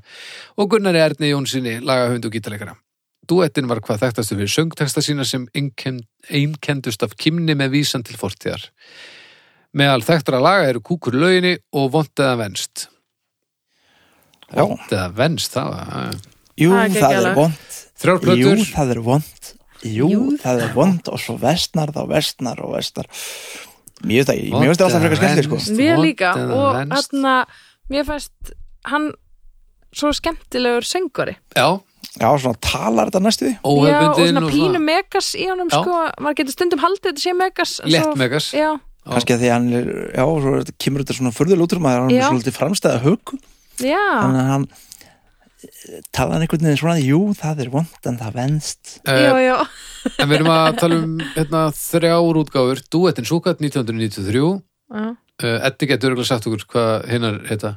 [0.57, 2.75] og Gunnari Erni Jónsinni, lagahöfund og gítarleikara.
[3.27, 8.65] Duettin var hvað þekktastu fyrir söngteksta sína sem einkendust af kimni með vísan til fortíðar.
[9.73, 12.87] Meðal þekktara laga eru kúkur í lauginni og vont eða venst.
[14.53, 14.61] Já.
[14.61, 16.17] Vont eða venst, það var...
[16.61, 19.47] Jú, Það er vond Þrjár Jú, það er vond
[19.83, 20.09] Jú,
[20.39, 23.09] það er vond og svo vestnar þá vestnar og vestnar.
[24.03, 25.75] Vont mér veist það alltaf frekar skemmtileg sko.
[25.79, 27.25] Mér líka og hann
[27.91, 28.53] mér fannst
[28.87, 29.09] hann
[29.93, 31.35] svo skemmtilegur söngvari.
[31.57, 31.67] Já,
[32.13, 33.53] Já, svona talar þetta næstu því.
[33.89, 37.71] Já, og svona pínu megas í honum sko, maður getur stundum haldið þetta sé megas
[37.81, 38.49] svo- megas.
[38.53, 38.69] Já,
[39.03, 41.33] Kannski að því að hann er, já, svo er þetta- kemur þetta svona
[41.77, 42.27] um að hann er Já.
[42.29, 43.33] svolítið framstæða hug
[43.83, 48.17] já, Þannig að hann eh, tala hann einhvern veginn svona Jú, það er vond en
[48.21, 48.93] það venst.
[49.03, 49.57] Já, uh, já
[50.19, 52.83] En við erum að tala um hérna, þrjár útgáfur.
[52.91, 54.61] Duettin Súkat 1993 uh,
[54.93, 55.15] Já.
[55.67, 57.73] Eddi getur örgulega sagt okkur hvað hinnar heita.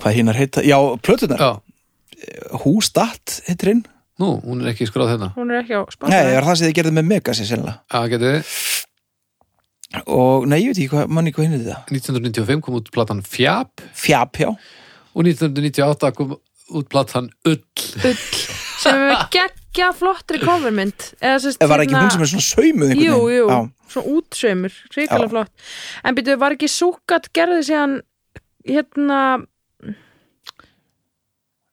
[0.00, 0.62] Hvað hinnar heita?
[0.66, 1.50] Já, plötunar Já,
[2.64, 3.82] Hústatt heitir hinn.
[4.20, 5.30] Nú, hún er ekki skráð hérna.
[5.36, 6.16] Hún er ekki á Nei, Spotify.
[6.18, 8.50] það er það sem þið gerði með Megasi sennilega að getið þið
[10.06, 13.22] Og nei, ég veit ekki hvað, manni hvað hinn er þetta 1995 kom út platan
[13.26, 13.82] Fjap.
[13.98, 14.50] Fjap, já.
[15.16, 16.36] Og 1998 kom
[16.78, 17.58] út platan Ull.
[18.06, 18.20] Ull,
[18.80, 21.08] sem er geggja flottri covermynd.
[21.18, 23.58] Eða sérst Var ekki hún sem er svona saumuð Jú, jú, Já.
[23.90, 25.66] svona útsaumur, hrikalega flott.
[26.06, 27.98] En byrju, var ekki súkat gerði síðan
[28.68, 29.20] hérna,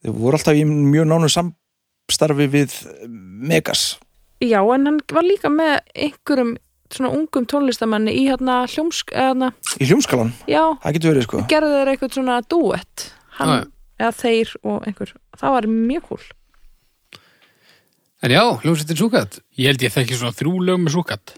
[0.08, 2.74] Þau voru alltaf í mjög nánu samstarfi við
[3.10, 3.98] Megas.
[4.42, 6.54] Já, en hann var líka með einhverjum
[6.94, 9.50] svona ungum tónlistamanni í hérna hljómsk, eða hérna,
[9.82, 11.42] í hljómskalan, já, það getur verið sko.
[11.52, 13.08] Gerði þeir eitthvað svona duett
[13.40, 15.14] hann, eða þeir og einhver.
[15.38, 16.22] Það var mjög kúl.
[18.26, 21.36] En já, hljómsveitin Súkat Ég held ég þekki svona þrjú lög með súkat.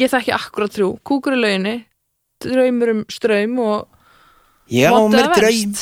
[0.00, 1.74] ég þekki akkurat þrjú, kúkur í lauginni
[2.40, 3.88] draumur um ströym og
[4.72, 5.74] Ég á mér draum.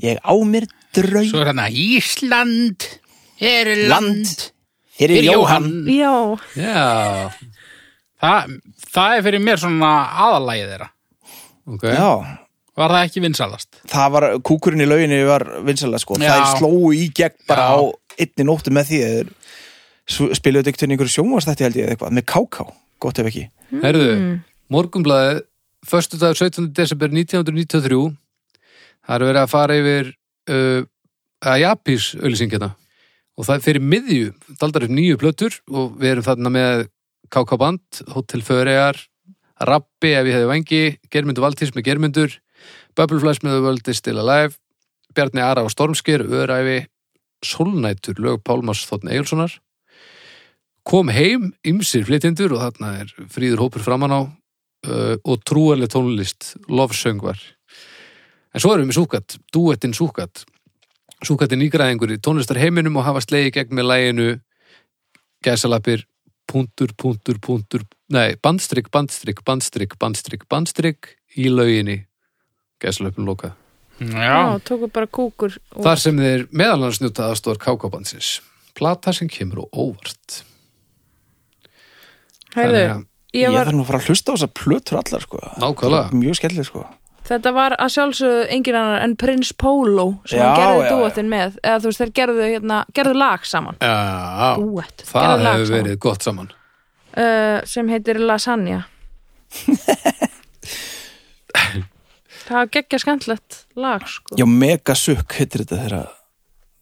[0.00, 1.28] Ég á mér draum.
[1.28, 2.88] Svo er hérna Ísland
[3.40, 4.50] er land Land
[4.98, 5.68] fyrir Jóhann.
[5.86, 5.94] Jóhann.
[5.94, 7.30] já, Já,
[8.20, 8.54] Það,
[8.92, 9.90] það er fyrir mér svona
[10.26, 10.88] aðalægið þeirra.
[11.74, 12.10] ok Já,
[12.80, 13.68] Var það ekki vinsalast?
[13.90, 16.30] það var, kúkurinn í lauginni var vinsalega sko, Já.
[16.32, 17.72] það slóu í gegn bara Já.
[17.76, 17.78] á
[18.20, 19.32] einni nóttu með því þeir
[20.10, 22.64] svo- spiluðu þetta einhvern einhverju sjónvastætti held ég eða eitthvað, með káká,
[23.00, 23.48] gott ef ekki
[23.82, 24.40] Herðu, Mm.
[24.70, 25.42] morgunblaðið
[25.86, 26.72] Föstu dag 17.
[26.76, 28.16] desember 1993
[29.06, 30.10] Það er verið að fara yfir
[30.50, 30.82] uh,
[31.40, 32.74] að Japís auðlýsingina
[33.40, 36.88] og það er fyrir miðju daldar upp nýju plötur og við erum þarna með
[37.30, 38.98] KK Band, Hotel Föregar
[39.60, 42.36] Rappi ef ég hefði vangi Germundur Valtís með Germundur
[42.98, 44.58] Bubbleflash með The World is Still Alive
[45.14, 46.84] Bjarni Ara og Stormskir, Öræfi
[47.44, 49.56] Solnætur, lög Pálmars Þotn Egilsonar
[50.86, 56.54] kom heim ymsir flytjendur og þarna er fríður hópur framan á uh, og trúarleg tónlist
[56.68, 57.38] lofsöngvar.
[58.50, 60.44] En svo erum við Súkat, duettin Súkat.
[61.22, 64.28] Súkat er nýgræðingur í tónlistar heiminum og hafa slegið gegn með læginu
[65.44, 66.06] gæsalapir
[66.50, 72.00] punktur, punktur, punktur nei, bandstrykk, bandstrykk, bandstrykk, bandstrykk, bandstrykk í lauginni
[72.82, 73.54] gæsalapin lokað
[74.00, 78.38] já, tóku bara kúkur og, Þar sem þeir meðal annars njóta aðstóðar kákabansins.
[78.74, 80.38] Plata sem kemur og óvart.
[82.54, 85.38] að- Ég ég var, þarf nú að fara að hlusta á þessar plötur allar sko
[85.62, 86.10] Nákvæmlega.
[86.18, 86.86] Mjög skemmtileg sko
[87.30, 90.94] þetta var að sjálfsögðu engin annar en Prince Polo sem Já, hann gerði já, já.
[90.98, 93.94] duettin með eða þú veist, þeir gerðu, hérna, gerðu lag saman Já,
[94.60, 96.48] duett, það gerðu lag hefur verið gott saman.
[97.16, 98.80] uh, sem heitir Lasagna
[102.50, 106.02] það geggja skemmtlegt lag sko Já, Megasukk heitir þetta þeirra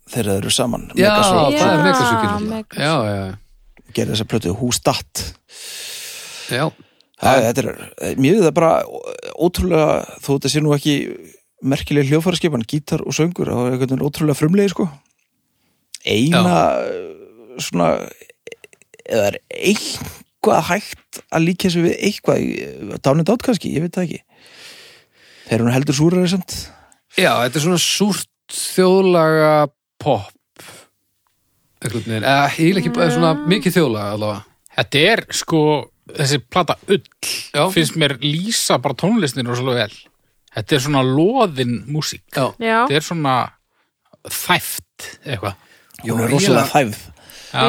[0.08, 1.84] þeirra þeir eru saman Já, Megasukk það er Já.
[2.48, 2.78] Megasukk.
[2.78, 3.24] Já, já,
[3.96, 5.24] gerði þessa plötu Hústatt
[6.52, 6.64] já.
[7.18, 8.72] Það, þetta er, mér er það bara
[9.34, 10.94] ótrúlega, þó þetta sé nú ekki
[11.66, 14.86] merkileg hljóðfæraskipan, gítar og söngur og einhvern veginn ótrúlega frumlegi sko
[16.06, 16.54] eina
[17.58, 17.90] svona
[19.08, 24.06] eða er eitthvað hægt að líka þessu við eitthvað dánið átt kannski, ég veit það
[24.06, 24.22] ekki
[25.48, 26.60] þeir eru nú heldur súrari samt
[27.18, 29.52] Já, þetta er svona súrt þjóðlaga
[29.98, 30.34] pop.
[31.82, 32.20] Veginn.
[32.22, 34.44] Eða, ég vil ekki bara svona mikið þjóðlaga allavega.
[34.78, 35.62] Þetta er sko,
[36.16, 37.02] þessi plata ull,
[37.54, 37.64] Já.
[37.74, 39.98] finnst mér lýsa bara tónlistinu svolítið vel.
[40.58, 42.24] Þetta er svona loðin músík.
[42.34, 42.48] Já.
[42.58, 43.36] já, Þetta er svona
[44.28, 45.54] þæft eitthvað.
[46.04, 46.98] hún er rosalega þæfð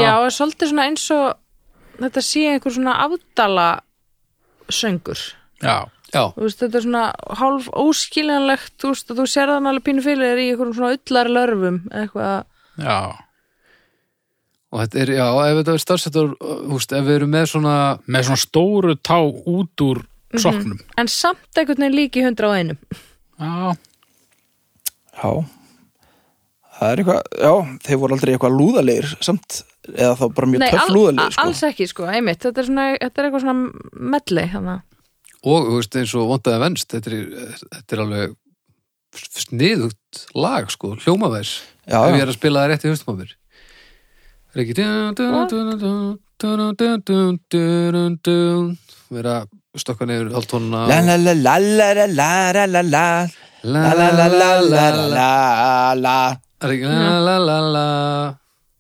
[0.04, 1.28] já, og svolítið svona eins og
[2.00, 3.68] þetta sé einhver svona afdala
[4.70, 5.22] söngur
[5.64, 5.90] Já.
[6.10, 7.02] Já, þú veist, þetta er svona
[7.38, 10.96] hálf óskiljanlegt, þú veist, og þú sér þann alveg pínu fyrir þér í einhverjum svona
[10.98, 12.38] ullar lörfum eitthvað,
[12.80, 12.96] Já,
[14.70, 16.34] og þetta er, já, ef þetta er starfsettur,
[16.70, 20.04] húst, ef við erum með svona, með svona stóru tá út úr
[20.38, 20.80] soknum.
[20.98, 22.78] en samt einhvern veginn líki hundra á einum.
[23.40, 23.78] Já,
[25.20, 25.32] Já.
[26.80, 27.54] Það er eitthvað, já,
[27.84, 29.58] þeir voru aldrei eitthvað lúðalegir samt,
[29.92, 31.44] eða þá bara mjög Nei, töff al, lúðalegir sko.
[31.44, 32.40] alls ekki, sko, einmitt.
[32.46, 34.86] Þetta er, svona, þetta er eitthvað svona melli þannig
[35.40, 37.28] og, þú veist, eins og vondaði venst, þetta er,
[37.74, 38.38] þetta er alveg
[39.40, 41.54] sniðugt lag, sko, hljómaværs.
[41.88, 43.30] Já, ef ég já, er að spila það rétt í höstum
[49.14, 49.36] vera
[49.78, 50.86] stokka neyður haldtona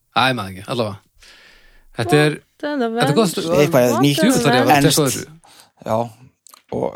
[0.09, 0.97] Æ, maður ekki, allavega
[1.99, 4.23] Þetta er Þetta er gott Eitthvað nýtt
[5.85, 5.97] Já,
[6.75, 6.87] og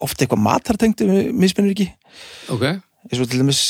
[0.00, 1.88] ofta eitthvað matartengt mismennir ekki
[2.52, 3.62] Ok Ég svo til dæmis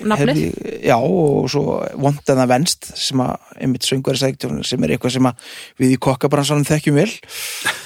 [0.00, 0.38] Nafnið?
[0.38, 1.62] heyrði- Já, og svo
[2.00, 5.50] Vondana Venst sem að einmitt söngur sem er eitthvað sem að
[5.82, 7.10] við í kokkabransanum þekkjum vel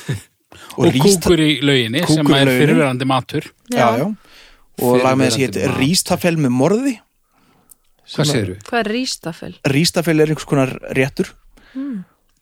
[0.78, 3.48] og, ríst- kúkur í lauginni sem er fyrirverandi matur.
[3.72, 4.06] já, já.
[4.82, 5.60] og lag með þessi hétt.
[5.80, 6.94] Rístafell með morði
[8.06, 8.58] hvað segir við?
[8.70, 9.52] Hvað er rístafel?
[9.74, 11.32] Rístafell er einhvers konar réttur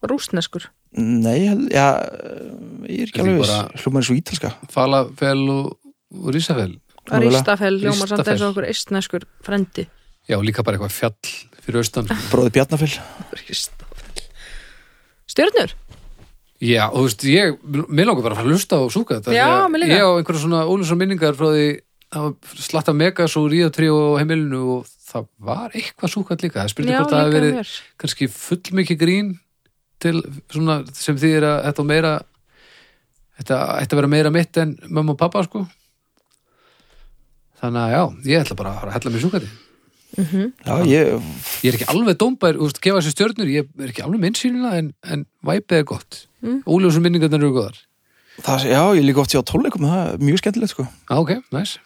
[0.04, 0.68] Rústneskur?
[0.94, 1.86] Nei, ég held- já,
[2.86, 3.40] ég er ekki alveg
[4.02, 5.70] eins og ítalska Falafel og,
[6.20, 6.34] og
[7.04, 7.38] rísafel Mögulega.
[7.38, 8.32] Rístafel, ljóma samt Rístafell.
[8.34, 9.86] eins og okkur eistneskur frendi
[10.28, 11.32] Já, líka bara eitthvað fjall
[11.64, 12.94] fyrir austan Bróði Bjarnafell
[13.44, 14.22] Rístafel
[15.30, 15.74] Stjörnur?
[16.64, 17.56] Já, og þú veist, ég,
[17.92, 19.96] mér langar bara að fara að hlusta á súka þetta Já, því að mér líka.
[19.98, 21.66] Ég á einhverja svona ólusar minningar frá því
[22.14, 22.28] að
[22.62, 27.10] slatta megas og ríðatrí og heimilinu og það var eitthvað súkat líka það spildi hvort
[27.10, 27.72] það hafi líka verið
[28.04, 29.32] kannski fullmikið grín
[30.04, 30.14] til
[30.52, 32.12] svona sem þýðir að þetta meira
[33.40, 35.64] þetta að vera meira mitt en mömmu og pappa sko
[37.64, 39.52] þannig að já, ég ætla bara að fara að hella mér súkati
[40.14, 41.24] Já, ég,
[41.64, 44.92] ég er ekki alveg dómbær, úst, gefa sér stjörnur ég er ekki alveg minnsýnilega en,
[45.10, 46.60] en væpið er gott, mm.
[46.70, 47.80] óljósum minningarnir eru góðar.
[48.44, 50.86] Það, já, ég líka oft hjá tónleikum það er mjög skemmtilegt sko.
[51.10, 51.76] Á, ok, næs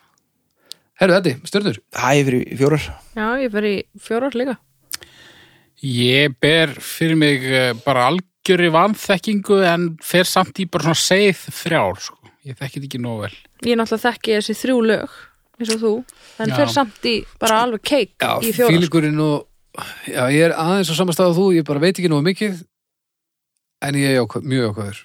[0.99, 1.79] Herru, Eddi, stjörnur?
[1.95, 2.87] Það er fyrir fjórar.
[3.15, 4.57] Já, ég í fjórar líka.
[5.87, 11.45] Ég ber fyrir mig eh, bara algjöri vanþekkingu en fer samt í bara svona seið
[11.61, 12.33] þrjár, sko.
[12.43, 13.37] Ég þekki þetta ekki nóg vel.
[13.63, 15.15] Ég náttúrulega þekki þessi þrjú lög
[15.59, 15.93] eins og þú,
[16.45, 16.57] en Já.
[16.61, 18.73] fer samt í bara alveg keik Já, í fjórar sko.
[18.75, 22.27] fílingurinn og já, ég er aðeins á samastað á þú, ég bara veit ekki nógu
[22.27, 22.65] mikið
[23.87, 25.05] en ég er jákvæð, mjög jákvæður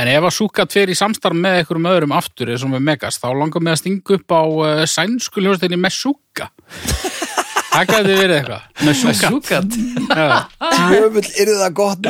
[0.00, 3.26] En ef að Súkat í samstarf með einhverjum öðrum aftur eins og með Megas, þá
[3.36, 6.48] langar mig að stinga upp á uh, sænsku hljóðstinni Mesúka.
[7.74, 8.62] Það gæti verið eitthvað.
[8.88, 9.28] Mesúka.
[9.28, 9.76] Súkat
[10.16, 10.38] Já.
[10.64, 12.08] Tjöfull er það gott.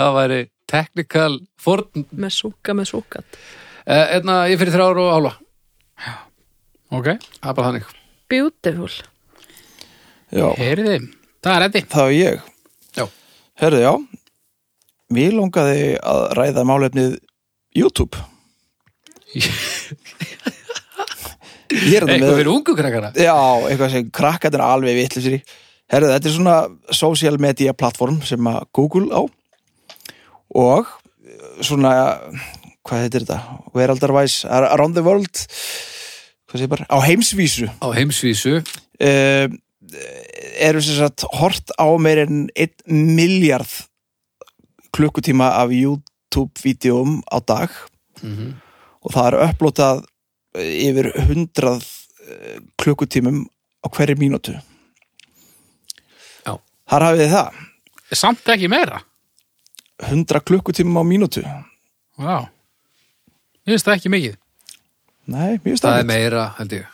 [0.00, 0.40] Það væri
[0.70, 3.26] technical forn með súka með súkat
[3.86, 5.34] eh, Einna, ég fyrir þrjár og ála
[6.94, 7.08] Ok,
[7.40, 7.88] Það er bara þannig.
[8.30, 8.90] Beautiful.
[10.34, 10.98] Já, heyriði.
[11.42, 11.82] Það er eddi.
[11.90, 12.46] það er ég.
[12.96, 13.04] Já.
[13.62, 13.92] Herðu, já.
[15.16, 17.18] Mér langaði að ræða málefnið
[17.76, 18.22] YouTube.
[21.76, 23.34] Eitthvað með fyrir ungu krakkara Já,
[23.66, 25.40] eitthvað sem krakkarnir alveg vitlisir í.
[25.90, 26.56] Herðu, þetta er svona
[26.94, 29.22] social media plattform sem að Google á.
[30.56, 30.86] Og
[31.66, 31.92] svona
[32.86, 33.60] hvað heitir þetta?
[33.74, 35.42] Veraldarvæs Around the World
[36.72, 36.86] bara?
[36.88, 39.46] Á heimsvísu Á heimsvísu uh,
[40.58, 43.68] eru sem sagt hort á meir en 1 miljard
[44.96, 47.70] klukkutíma af YouTube-vídeóm á dag
[48.22, 48.54] Mhm.
[49.04, 49.98] og það er upplótað
[50.56, 51.84] eh, yfir 100
[52.26, 53.44] eh, klukkutímum
[53.84, 54.56] á hverju mínútu
[56.46, 56.56] Já.
[56.88, 57.50] Þar hafið það
[58.16, 59.02] Samt ekki meira.
[60.00, 61.42] 100 klukkutímum á mínútu
[62.16, 62.48] Vá.
[63.66, 64.36] Ég finnst það ekki mikið.
[65.26, 66.92] Nei, mjög Það er meira, held ég.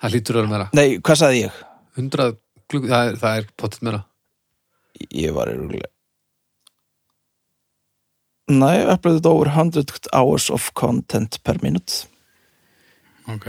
[0.00, 0.68] Það hlýtur að vera meira.
[0.76, 1.62] Nei, hvað sagði ég?
[1.96, 2.36] 100
[2.68, 4.02] klukk, það er, það er pottet meira.
[5.10, 5.90] Ég var eruglega
[8.52, 12.04] Nei, upplótað over 100 hours of content per minute.
[13.32, 13.46] Ok.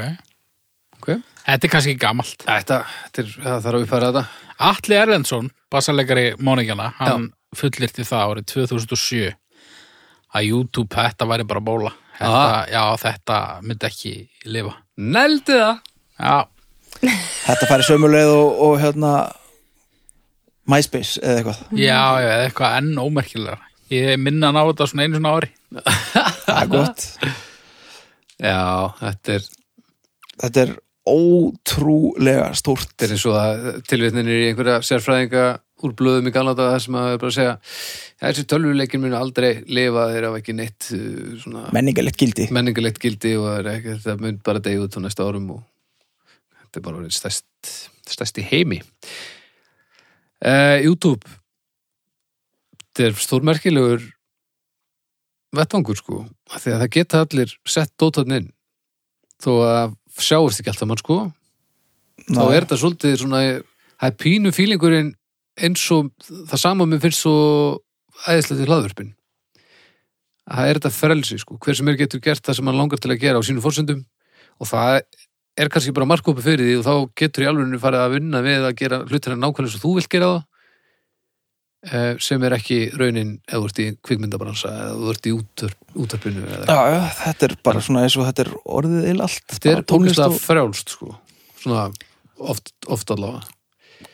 [0.95, 1.09] Ok.
[1.43, 2.45] Þetta er kannski gamalt.
[2.47, 2.77] Þetta,
[3.09, 4.23] þetta er, það þarf að uppfæra þetta.
[4.69, 7.27] Atli Erlendsson, bassalegari Mónikjana, hann
[7.59, 9.33] fullirti það árið 2007
[10.35, 11.91] að YouTube, þetta væri bara bóla.
[12.15, 12.59] Þetta, Aha.
[12.71, 14.11] já, þetta myndi ekki
[14.47, 14.75] lifa.
[14.97, 15.79] Neldi það
[16.15, 16.35] Já,
[17.45, 19.09] Þetta færi sömuleið og, og hérna
[20.71, 23.57] MySpace eða eitthvað já, eða eitthvað enn ómerkilega.
[23.93, 25.51] Ég minna hann á þetta svona einu svona ári.
[26.45, 27.03] Það er gott
[28.39, 28.61] Já,
[29.01, 29.45] þetta er
[30.35, 30.71] Þetta er
[31.05, 35.45] ótrúlega stórt Þetta er eins og að tilvitninir í einhverja sérfræðinga
[35.85, 37.53] úr blöðum í galata það sem að er bara að segja
[38.25, 40.89] þessi tölvuleikin muni aldrei lifa þeir hafa ekki neitt
[41.43, 42.49] svona menningalegt gildi.
[42.55, 43.69] menningalegt gildi og
[44.03, 45.63] það mun bara degið út á næsta árum og
[46.59, 47.71] þetta er bara orðið stærst,
[48.11, 48.81] stærst í heimi.
[50.43, 51.23] Uh, YouTube.
[52.75, 54.03] Þetta er stórmerkilegur
[55.55, 58.49] vettvangur sko af því að það geta allir sett dótarn inn.
[59.43, 61.19] Þó að sjáist ekki alltaf mann sko.
[62.25, 65.13] Þá er þetta svolítið svona það er pínu fílingurinn
[65.55, 66.11] eins og
[66.49, 67.37] það sama með finnst svo
[68.25, 69.13] æðislega til hlaðvörpin
[70.45, 71.59] það er þetta frelsi sko.
[71.61, 74.03] Hver sem er getur gert það sem hann langar til að gera á sínum fórsöndum
[74.61, 74.99] og það
[75.55, 78.67] er kannski bara markópi fyrir því og þá getur í alveg farið að vinna við
[78.67, 80.43] að gera hlutina nákvæmlega sem þú vilt gera það
[81.89, 85.79] eh, sem er ekki raunin eða þú ert í kvikmyndabransa eða þú ert í útörp,
[86.05, 86.79] útörpinu Já,
[87.23, 89.45] þetta er bara svona eins og þetta er orðið eil allt.
[89.55, 91.15] Þetta er tónlist og frjálst sko.
[91.63, 91.87] Svona
[92.35, 93.54] oft, oft allavega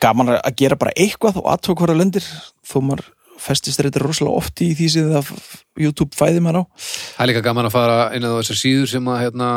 [0.02, 2.26] gaman að gera bara eitthvað og aðtók hvora lendir
[2.66, 3.08] þó maður
[3.42, 5.30] festist þetta rosalega oft í því sem það
[5.80, 9.08] YouTube fæði maður á Það er líka gaman að fara inn á þessar síður sem
[9.10, 9.48] að hérna,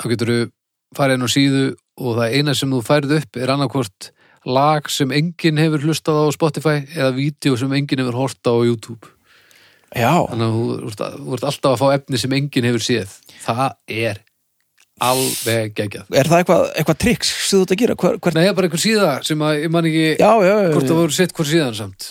[0.00, 0.38] þá getur þú
[0.96, 1.64] farið inn á síðu
[1.98, 4.10] og það eina sem þú færið upp er annarkvort
[4.48, 9.12] lag sem enginn hefur hlustað á Spotify eða vídeo sem enginn hefur horta á YouTube.
[9.96, 10.56] Já, Þannig að
[11.24, 13.14] þú ert alltaf að fá efni sem enginn hefur séð.
[13.44, 14.22] Það er
[15.04, 16.06] alveg geggjað.
[16.10, 17.98] er það eitthvað, eitthvað triks sem þú ert að gera?
[18.02, 18.36] Hver, hver...
[18.36, 20.88] Nei, það er bara einhver síða sem að ég man ekki Já, já, já, hvort
[20.88, 22.08] það voru sett hvort síðan samt.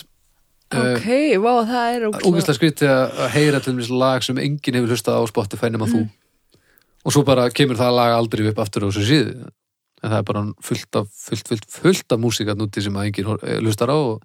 [0.68, 1.06] Ok,
[1.40, 5.20] vá, það er Ógæslega skrítið að að heyra til dæmis lag sem enginn hefur hlustað
[5.20, 6.02] á Spotify nema þú
[7.08, 9.48] og svo bara kemur það lag aldrei upp aftur á þessu síðu
[10.02, 13.30] en það er bara fullt af, fullt, fullt, fullt af músikat núti sem að enginn
[13.38, 14.20] eh, hlustar á og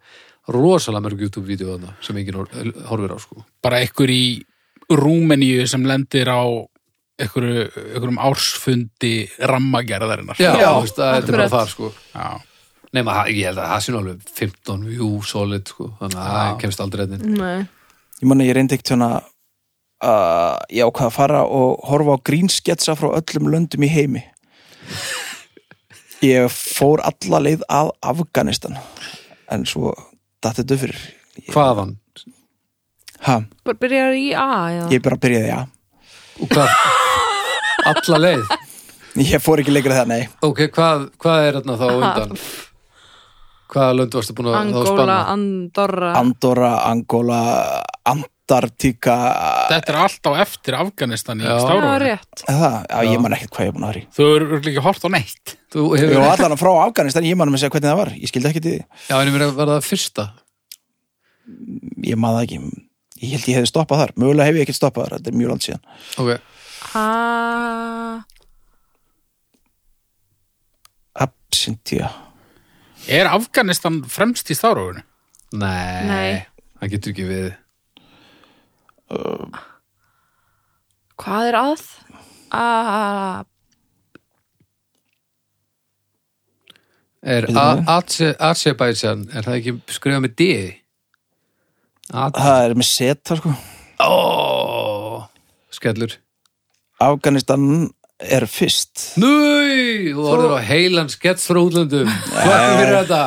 [0.53, 3.45] rosalega mörg YouTube-vídeó þarna sem enginn eh, horfir á sko.
[3.63, 4.25] bara einhver í
[4.91, 6.43] Rúmeníu sem lendir á
[7.23, 11.91] einhverjum ársfundi rammagerðarinnar Já, Já, veist, það er bara þar sko.
[12.13, 12.27] Já.
[12.93, 15.87] Nefna, það- ég held að það sé nú alveg 15 view solid sko.
[16.01, 16.57] þannig að það Já.
[16.63, 17.67] kemst aldrei einn Nei,
[18.21, 19.09] Ég man að ég reyndi ekkert svona
[20.03, 24.23] að ég ákvað að fara og horfa á grínsketsa frá öllum löndum í heimi
[26.23, 28.77] Ég fór alla leið að Afganistan
[29.51, 29.91] en svo
[30.43, 31.01] datt þetta upp fyrir
[31.51, 31.95] Hvaðan?
[33.23, 34.87] Ha, bara byrjar í A eða?
[34.93, 35.61] ég bara byrjaði, já
[36.43, 36.71] Og hvað?
[37.91, 38.53] Alla leið?
[39.23, 42.37] Ég fór ekki lengra það, nei Ok, hvað, hvað er þarna þá undan?
[43.73, 45.17] Hvaða löndu varstu búin að þá Angola, spanna?
[45.33, 47.39] Andorra Andorra, Angola,
[48.13, 49.15] Antartika
[49.71, 51.53] Þetta er allt á eftir Afganistan í Já.
[51.55, 51.95] Já, Stárufinu.
[52.03, 53.09] rétt Það, já, Já.
[53.13, 55.09] ég man ekkert hvað ég er búin að hafa í Þú eru ekki hort á
[55.15, 55.55] neitt.
[55.73, 58.29] Þú Ég hefur, var allan frá Afganistan, ég man að segja hvernig það var Ég
[58.33, 60.27] skildi ekkert í því, já, en ég verið að vera það fyrsta
[62.09, 62.59] ég man það ekki
[63.23, 65.51] Ég held ég hefði stoppað þar, mögulega hef ég ekkert stoppað þar Þetta er mjög
[65.53, 65.83] langt síðan
[66.21, 66.31] Ok,
[66.95, 68.23] A
[71.25, 72.09] Absentia
[73.09, 75.01] Er Afganistan fremst í Stárufinu?
[75.53, 76.45] nei, Nei.
[76.81, 77.49] það getur ekki við
[81.23, 81.83] Hvað er að?
[82.53, 82.63] A
[87.23, 90.47] Er Azerbaijan, er það ekki skrifað með D?
[92.11, 93.53] Það er með seta, sko
[94.03, 95.23] Ó,
[95.71, 96.17] skellur
[97.01, 97.89] Afganistan
[98.23, 99.13] er fyrst.
[99.19, 102.07] Núi, þú orður á heilan skets frá útlöndum.
[102.07, 103.23] Klokkum fyrir þetta.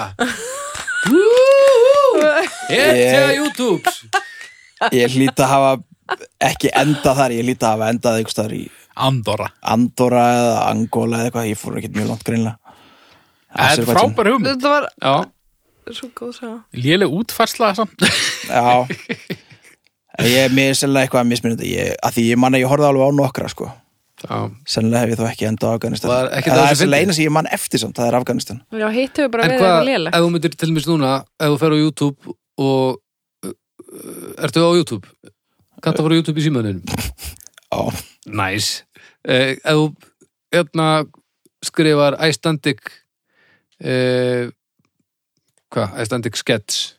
[2.70, 3.92] Hetja Ég- YouTube.
[4.92, 5.70] Ég hlýt að hafa
[6.40, 8.64] ekki endað þar, ég hlýt að hafa endað einhvers staðar í
[8.96, 9.48] Andorra.
[9.62, 12.56] Andorra eða Angola eða eitthvað, ég fór ekkert mjög langt greinlega
[13.56, 14.48] Það er frábær hugmynd.
[14.50, 16.56] Þetta var Já, svo góð saga.
[16.76, 18.04] Léleg útfærsla samt.
[18.48, 18.86] Já
[20.24, 21.72] Ég er mér sennilega eitthvað að mismunandi.
[21.76, 23.66] Ég, að því ég man að ég horfði alveg á nokkra sko.
[24.22, 24.36] já.
[24.66, 26.10] Sennilega hef ég þó ekki endað á Afganistan.
[26.10, 27.00] En það er þessu sennilega fyndið?
[27.02, 28.60] eina sem ég man eftir samt, það er Afganistan.
[28.72, 30.14] Já, hitt hefur bara En verið hvað, eitthvað lélegt.
[30.16, 31.10] ef þú myndir til mér núna
[31.40, 32.96] ef þú fer á YouTube og
[33.44, 35.12] uh, uh, ertu á YouTube?
[35.84, 36.80] Kanntu að fara á YouTube í símaðinu
[37.76, 37.80] Já,
[38.26, 38.84] Nice
[39.28, 39.86] eh, Ef þú
[40.56, 40.86] hérna,
[41.66, 42.80] skrifar Icelandic
[43.84, 44.48] eh,
[45.74, 46.94] hvað, Icelandic sketch.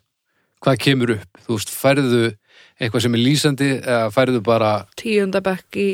[0.62, 1.42] Hvað kemur upp?
[1.48, 2.22] Þú veist, færðu
[2.78, 5.88] eitthvað sem er lýsandi eða færðu bara Tíunda bekk í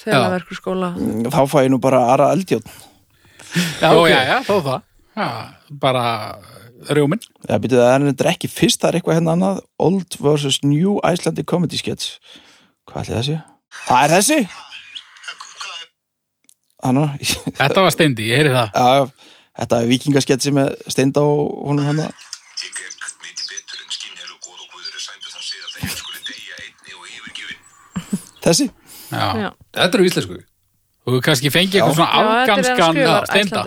[0.00, 0.92] þelaverkurskóla
[1.32, 2.64] þá fæ ég nú bara Ara Eldjón
[3.80, 4.08] Já, Jó, ok.
[4.12, 4.82] já, já, þó það.
[5.18, 5.26] Já,
[5.82, 6.02] bara
[6.94, 7.22] rjóminn.
[7.48, 10.60] Það byrjuði að það er ekki fyrst, það er eitthvað hérna annað Old vs.
[10.70, 12.20] New Icelandic Comedy Sketch
[12.88, 13.38] Hvað það sé?
[13.88, 14.38] Það er þessi
[16.80, 18.70] Þannig, já, Þetta var steindi, ég heyri það.
[18.72, 22.14] já, þetta er vikingasketsi með steinda og honum hann Ég
[28.44, 28.68] Þessi
[29.10, 29.24] Já.
[29.36, 31.82] Já, Þetta eru íslensku og þú kannski fengið Já.
[31.82, 33.62] eitthvað svona Já, afganskan steinda.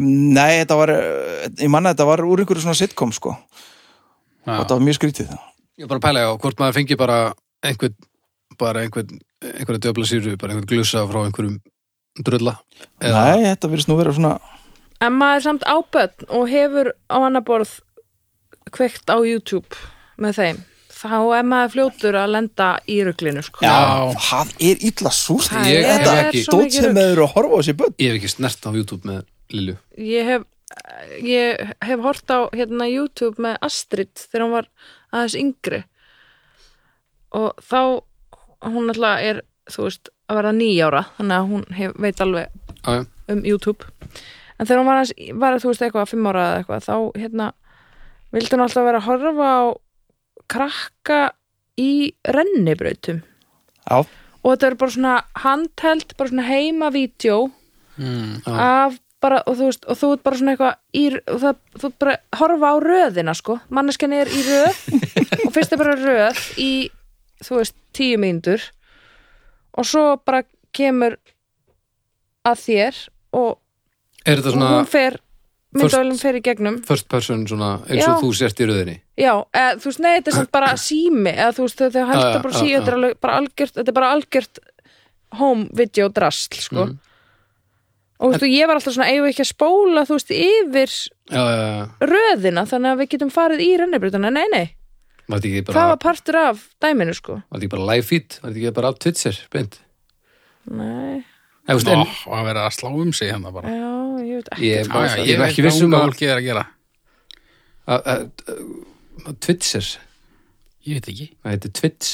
[0.00, 4.76] Nei, þetta var, eh, ég manna þetta var úr einhverju svona sitcom sko og þetta
[4.76, 7.18] var mjög skrítið Ég er bara að pæla á hvort maður fengi bara
[7.64, 7.94] einhvern,
[8.60, 11.58] bara einhvern, einhverja djöfla sýru, bara einhvern glusa frá einhverjum
[12.20, 12.58] drulla.
[13.00, 14.34] Nei, þetta virðist nú vera svona
[15.00, 17.78] En maður er samt á börn og hefur á annar borð
[18.70, 19.72] kveikt á YouTube
[20.20, 20.58] með þeim
[21.00, 23.62] þá er maður fljótur að lenda í ruglinu sko.
[23.64, 24.12] Já.
[24.28, 27.58] það er illa súrt Það Ég er- hef ekki- mikið sem eru að horfa á
[27.60, 29.76] þessi börn Ég hef ekki snert á YouTube með Lilju.
[29.98, 30.42] Ég hef
[31.26, 34.68] ég hef hort á hérna YouTube með Astrid þegar hún var
[35.12, 35.80] aðeins yngri
[37.34, 37.80] og þá
[38.70, 39.40] hún alltaf er
[39.70, 42.48] þú veist að vera nýjára þannig að hún hef, veit alveg
[42.86, 43.06] Já, já.
[43.34, 43.86] um YouTube
[44.60, 47.50] en þegar hún var, aðeins, var þú veist eitthvað fimm ára eða eitthvað þá hérna
[48.34, 49.62] vildi hún alltaf vera að horfa á
[50.50, 51.20] krakka
[51.80, 53.22] í rennibrautum.
[53.86, 54.02] Já,
[54.40, 57.38] og þetta er bara svona handheld bara svona heimavídeó
[58.00, 58.42] mm.
[58.48, 61.90] Af bara, og þú veist, og þú ert bara svona eitthvað í, og það, þú
[62.00, 64.78] bara að horfa á röðina sko, manneskjan er í röð
[65.44, 66.70] og fyrst er bara röð í
[67.44, 68.64] þú veist, tíu mínútur.
[69.78, 70.42] Og svo bara
[70.76, 71.18] kemur
[72.46, 73.02] að þér
[73.36, 73.58] og,
[74.24, 75.16] Er þetta og svona hún fer
[75.74, 78.20] myndavælum fer í gegnum first person svona eins og Já.
[78.24, 78.96] þú sért í röðinni?
[79.20, 82.42] já, eða, þú veist, nei, þetta er samt bara sími eða þú veist, þau heldur
[82.48, 84.58] bara sími þetta er bara algjört, þetta er bara algjört
[85.38, 86.98] home video drasl, sko Mhm.
[88.20, 90.90] og þú veist, ég var alltaf svona eigum við ekki að spóla, þú veist, yfir
[91.30, 91.86] Já, já, já.
[92.10, 94.66] röðina þannig að við getum farið í rennibrutuna nei, nei,
[95.30, 98.38] Var ekki það bara, var partur af dæminu sko var þetta ekki bara live feed?
[98.42, 99.78] Var þetta ekki bara af Twitcher, beint?
[100.70, 101.22] nei,
[102.26, 103.74] Og að vera að slá um sig hérna bara.
[103.74, 103.90] Já,
[104.24, 104.64] ég veit ekki.
[104.66, 106.64] Ég, já, ég ég er ekki vissum að, fólkið er að gera.
[109.44, 109.86] Twitcher,
[110.88, 111.26] Ég veit ekki.
[111.42, 112.10] Það heitir Twitch.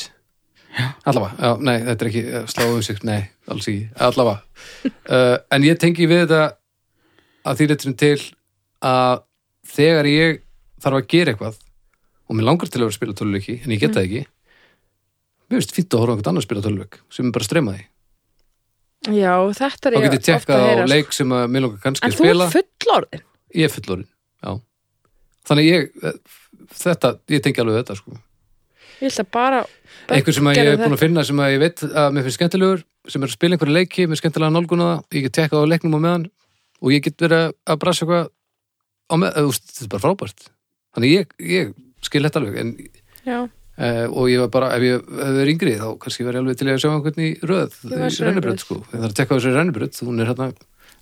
[1.08, 4.42] Allavega, já, nei, þetta er ekki eh, slá um sig, nei, alls ekki, allavega.
[5.08, 6.40] uh, en ég tengi við þetta
[7.46, 8.16] að því leiturum til
[8.84, 9.22] að
[9.72, 10.42] þegar ég
[10.82, 11.60] þarf að gera eitthvað
[12.26, 14.22] og mér langar til að vera að spila töluleiki en ég get það ekki
[15.46, 17.50] mér finnst fínt að horfa á einhvern annar að spila töluleik sem er bara að
[17.50, 17.86] streyma því
[19.14, 21.48] já, þetta er þá ég get ég ofta tekkað að á heyra, leik sem að
[21.52, 22.46] mér langar kannski en að þú spila.
[22.46, 23.24] er fullorðin
[23.56, 24.08] ég er fullorinn,
[24.42, 24.50] já.
[25.46, 26.16] Þannig ég, eh,
[26.84, 28.16] þetta ég tengi alveg þetta sko.
[28.96, 29.64] Ég ætla bara
[30.08, 32.38] einhver sem að ég er búin að finna sem að ég veit að mér finnst
[32.40, 35.70] skemmtilegur sem er að spila einhverju leiki með skemmtilega nálguna það ég get tekkað á
[35.70, 36.26] leiknum á meðan
[36.80, 38.30] og ég get verið að brasa eitthvað
[39.06, 40.48] á með, þú veist, þetta er bara frábært.
[40.96, 41.74] Þannig ég, ég
[43.78, 46.68] uh, og ég var bara, ef ég hefði verið yngri þá kannski verið alveg til
[46.72, 50.20] að sjá einhvern í röð í rennibröð sko, ég þarf að tekka þessu rennibröð hún
[50.24, 50.48] er hérna,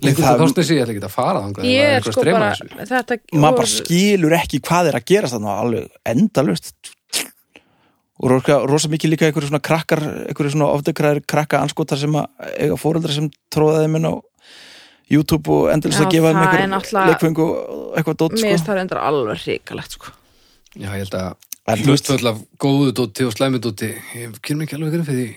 [0.03, 2.13] leikur Það- það þóstnesi ég ætla ekki að fara þangað ef það er eitthvað að
[2.13, 2.89] sko streyma bara þessu.
[2.91, 6.93] þetta maður bara skilur ekki hvað er að gerast þarna alveg endalust
[8.25, 12.53] og rosa, rosa mikið líka einhverju svona krakkar einhverju svona ofdekraðir krakka anskotar sem að
[12.63, 14.15] eiga fóreldra sem tróða þeim inn á
[15.11, 18.37] YouTube og endalist Já, að gefa þeim það er einhver náttúrulega- leikfeng og eitthvað dót
[18.39, 18.67] mér sko.
[18.71, 18.79] það
[19.99, 20.13] sko
[20.75, 21.35] Já, ég held að
[21.65, 23.95] Hlutföll af góðu dóti og slæmi dóti.
[24.19, 25.31] Ég kynum ekki alveg grein fyrir því.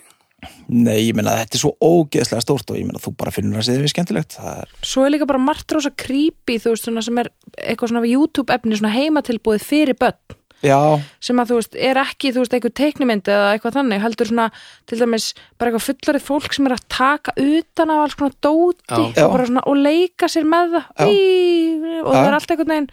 [0.69, 3.69] Nei, ég meina þetta er svo ógeðslega stórt og ég meina þú bara finnur að
[3.69, 4.36] segja við skemmtilegt.
[4.38, 7.32] Það er, svo er líka bara margt rosa creepy þú veist svona sem er
[7.63, 10.36] eitthvað svona YouTube efni svona heimatilbúið fyrir börn.
[10.65, 10.78] Já,
[11.21, 14.47] sem að þú veist, er ekki, þú veist, eitthvað teiknimynd eða eitthvað þannig, heldur svona
[14.89, 18.97] til dæmis bara eitthvað fullarið fólk sem er að taka utan af alls konar dóti
[18.97, 21.13] og bara svona, og leika sér með það.
[21.13, 21.21] Í,
[22.01, 22.17] og Já.
[22.17, 22.89] það er allt einhvern veginn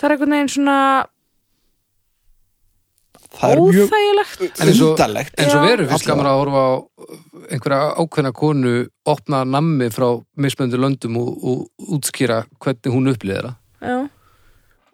[0.00, 0.76] það er einhvern veginn svona
[3.34, 4.60] það er mjög óþægilegt.
[4.60, 6.70] En eins og- veru fyrst gaman að horfa á
[7.50, 8.72] einhverja ákveðna konu
[9.06, 10.08] opna nammi frá
[10.38, 11.68] mismöndu löndum og, og
[11.98, 13.56] útskýra hvernig hún upplýðir það.
[13.80, 14.08] Já,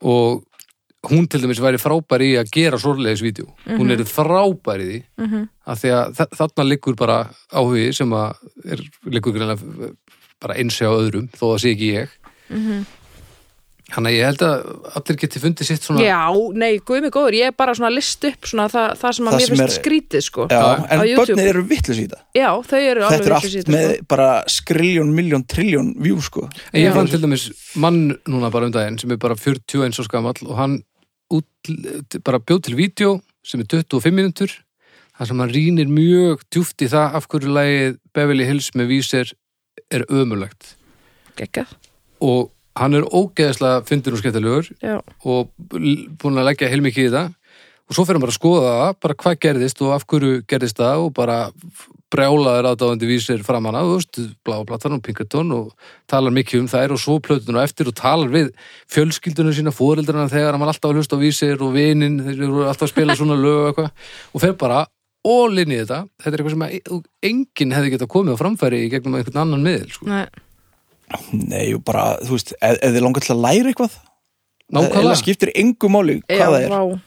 [0.02, 0.44] og
[1.06, 3.46] hún til dæmis væri frábær í að gera svoleiðis vídeo.
[3.66, 7.18] Hún er frábær í því mhm, af því að þa- þarna liggur bara
[7.52, 8.34] áhugi sem að
[8.66, 9.92] er, liggur greinlega
[10.42, 12.08] bara eins á öðrum þó það sé ekki ég.
[12.50, 12.86] Mhm.
[13.96, 14.64] Þannig að ég held að
[14.98, 16.18] allir geti fundið sitt svona Já,
[16.52, 19.28] nei, guð mig góður, ég er bara svona að list upp svona það, það sem
[19.30, 20.58] að Það mér sem finnst er- skrítið sko Já,
[20.92, 22.18] en börnir eru vittlis í þetta.
[22.36, 24.06] Já, þau eru alveg Þetta er vitlaus í allt með sko.
[24.12, 26.44] bara skriljón, miljón, triljón view sko.
[26.72, 27.46] En ég fann til dæmis
[27.80, 30.76] mann núna bara um daginn sem er bara 41 og skamall og hann
[31.32, 31.48] út,
[32.22, 33.14] bara bjóð til vídeo
[33.46, 34.52] sem er 25 mínútur.
[35.16, 39.32] Þar sem hann rýnir mjög djúft í það af hverju lagið Beverly Hills með vísir
[39.88, 40.74] er ömulegt
[41.40, 41.72] Geggjað,
[42.20, 44.70] og hann er ógeðslega fyndir og skemmtilegur
[45.24, 47.34] og búin að leggja heilmikið í það.
[47.86, 51.04] Og svo fyrir bara að skoða það bara hvað gerðist og af hverju gerðist það
[51.04, 51.36] og bara
[52.12, 56.68] brjálaður aðdáðandi vísir framan að, þú veist, blá platan og Pinkerton og talar mikið um
[56.70, 58.52] þær og svo plötun og eftir og talar við
[58.94, 62.66] fjölskyldunum sína, fóreldrarna þegar hann var alltaf að hlusta á vísir og vinin, þeir eru
[62.66, 64.06] alltaf að spila svona lög og eitthvað.
[64.32, 64.84] Og fer bara
[65.26, 66.00] í þetta.
[66.22, 69.66] Þetta er eitthvað sem að enginn hefði getað komið á framfæri í gegnum einhvern annan
[69.66, 70.06] miðil sko.
[70.06, 70.26] Nei,
[71.32, 73.96] Nei, og bara, þú veist, ef, ef þið langar til að læra eitthvað
[74.66, 75.18] eða nákvæmlega.
[75.22, 76.70] skiptir engu máli hvað já, það er.
[76.74, 77.00] vá.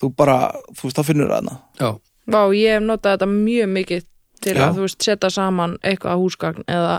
[0.00, 0.36] Þú bara,
[0.76, 1.90] þú veist, þá finnur það hana já,
[2.26, 4.04] Vá, ég hef notað þetta mjög mikið
[4.46, 4.62] til Já.
[4.66, 6.96] að, þú veist, setja saman eitthvað húsgagn eða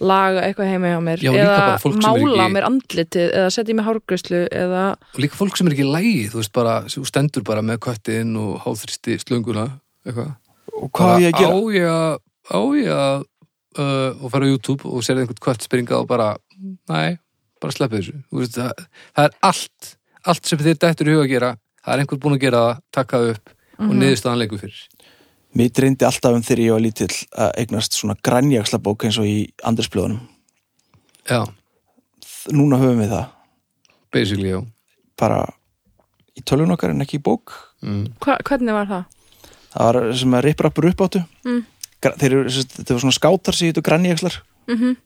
[0.00, 2.66] laga eitthvað heima hjá mér Já, líka eða bara fólk sem er mála ekki- mér
[2.70, 4.84] andlitið eða setja í mig hárgræslu eða,
[5.14, 7.78] og líka fólk sem er ekki í lægi þú veist bara, þú stendur bara með
[7.86, 9.66] köttin og háþristi slönguna
[10.06, 10.32] eitthvað.
[10.80, 11.52] Og hvað er ég að gera?
[11.54, 12.18] á ég að
[12.50, 13.24] á ég að
[13.78, 16.32] uh, og fara á YouTube og sér einhvern kött springa og bara,
[16.90, 17.18] næ,
[17.62, 18.84] bara sleppi þessu Þú veist, það,
[19.16, 19.92] það er allt
[20.30, 22.82] allt sem þér dættur í huga að gera það er einhver búin að gera það,
[22.98, 24.82] taka það upp og niðurstaðan leikur fyrir
[25.50, 29.38] Mér reyndi alltaf um þegar ég var lítill að eignast svona grænjaxlabók eins og í
[29.66, 30.20] andresblöðunum.
[31.26, 31.42] já,
[32.54, 33.26] Núna höfum við það
[34.14, 34.60] basically, já
[35.20, 35.42] bara
[36.38, 37.52] í tölvun okkar en ekki í bók.
[37.84, 38.04] mm.
[38.22, 39.04] hva, hvernig var það?
[39.70, 41.22] Það var sem að riprappur upp áttu.
[41.46, 41.60] Mm.
[42.00, 44.40] Þeir eru, var svona skátar sem hétu grænjaxlar.
[44.70, 44.96] Mm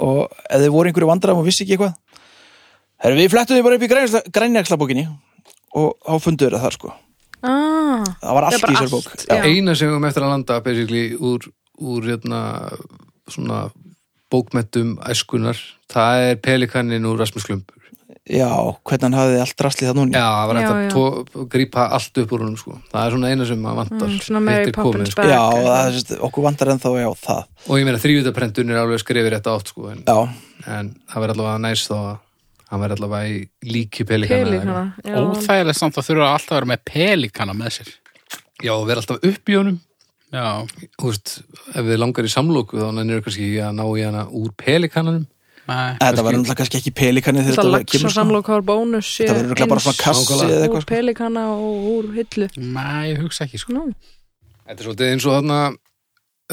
[0.00, 1.94] og ef þið voru einhverju vandræðum og vissi ekki eitthvað
[3.00, 3.90] Herra, við flettum því bara upp í
[4.36, 5.04] grænjaxlabókinni
[5.80, 6.90] og þá funduður það þar sko.
[7.48, 9.08] ah, Það var allt í allt, bók.
[9.30, 11.46] eina sem við höfum eftir að landa basically úr,
[11.80, 12.40] úr hérna,
[13.30, 13.62] svona
[14.30, 15.58] bókmentum æskunar,
[15.90, 17.88] það er pelikanin úr Rasmus Klumpur
[18.30, 18.46] Já,
[18.86, 20.14] hvernig hann hafði allt rastlið það núni.
[20.14, 22.76] Já, það var hægt að grípa allt upp úr honum sko.
[22.92, 25.22] það er svona eina sem maður vantar Mm, svona er Poppins sko.
[25.26, 27.42] Já, það er, sérst, okkur vantar ennþá já, það.
[27.66, 30.18] og ég meina þrývitaprentun er alveg skrifið rétt átt sko, en, Já,
[30.66, 32.18] en það verður allavega næst þá að
[32.70, 35.14] hann verður allavega í líki pelikana Pelikana já.
[35.18, 37.94] Óþægilegt samt að þurfa alltaf að vera með pelikana með sér.
[38.62, 39.80] Já, og verður alltaf upp í honum
[40.30, 40.62] Já,
[40.94, 41.30] Þú veist,
[41.74, 45.24] ef við langar í samlóku þá nennir kannski ekki að ná í hana úr pelikananum.
[45.70, 48.24] Þetta var náttúrulega kannski ekki Það þetta kemur sko.
[48.66, 50.90] bónus Þetta verður örugglega bara svona kassi eða úr eitthvað sko.
[50.90, 53.86] pelikana og úr hillu Nei, ég hugsa ekki, sko.
[54.66, 55.60] Þetta er svolítið eins og þarna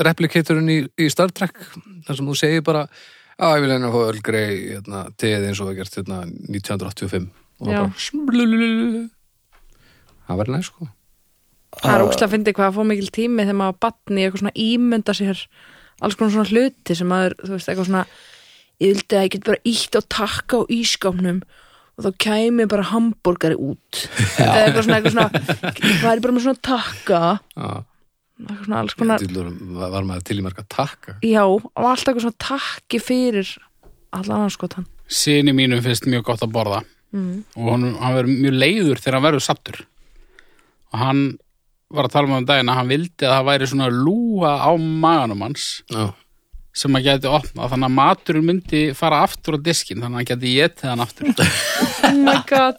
[0.07, 1.57] replikatorinn í, í Star Trek
[2.07, 2.85] þar sem þú segir bara
[3.37, 6.19] að ég vil henni að fá öll grei hérna, teið eins og það gert hérna,
[6.49, 9.03] 1985 og það bara smlulululu.
[10.27, 10.89] það verður næst sko
[11.77, 14.55] það er ógst að fyndi hvað að fá mikil tími þegar maður batni eitthvað svona
[14.67, 15.43] ímynda sér
[16.01, 18.03] alls konar svona hluti sem maður, þú veist, eitthvað svona
[18.83, 21.43] ég vildi að ég get bara ítt á takka á ískápnum
[21.97, 24.01] og þá kæmi bara hambúrgari út.
[24.41, 25.29] Eða eitthvað svona, eitthvað svona
[26.01, 27.21] það er bara með svona takka.
[27.57, 27.71] Já,
[28.37, 29.49] eitthvað svona alls konar Dýrlur,
[29.79, 31.17] var maður til í marga takka?
[31.25, 33.55] Já, og alltaf eitthvað svona takki fyrir
[34.17, 34.85] allan anskotan.
[35.07, 36.83] Sini mínum finnst mjög gott að borða.
[37.15, 37.45] Mm.
[37.55, 39.77] og hann, hann verður mjög leiður þegar hann verður sattur.
[40.91, 41.21] Og hann
[41.93, 44.71] var að tala um um daginn að hann vildi að það væri svona lúa á
[44.75, 45.67] maganum hans.
[45.87, 46.09] Já,
[46.77, 47.71] sem hann geti opnað.
[47.73, 51.25] Þannig að maturinn myndi fara aftur á diskin þannig að hann geti getið hann aftur.
[52.07, 52.77] Oh my god.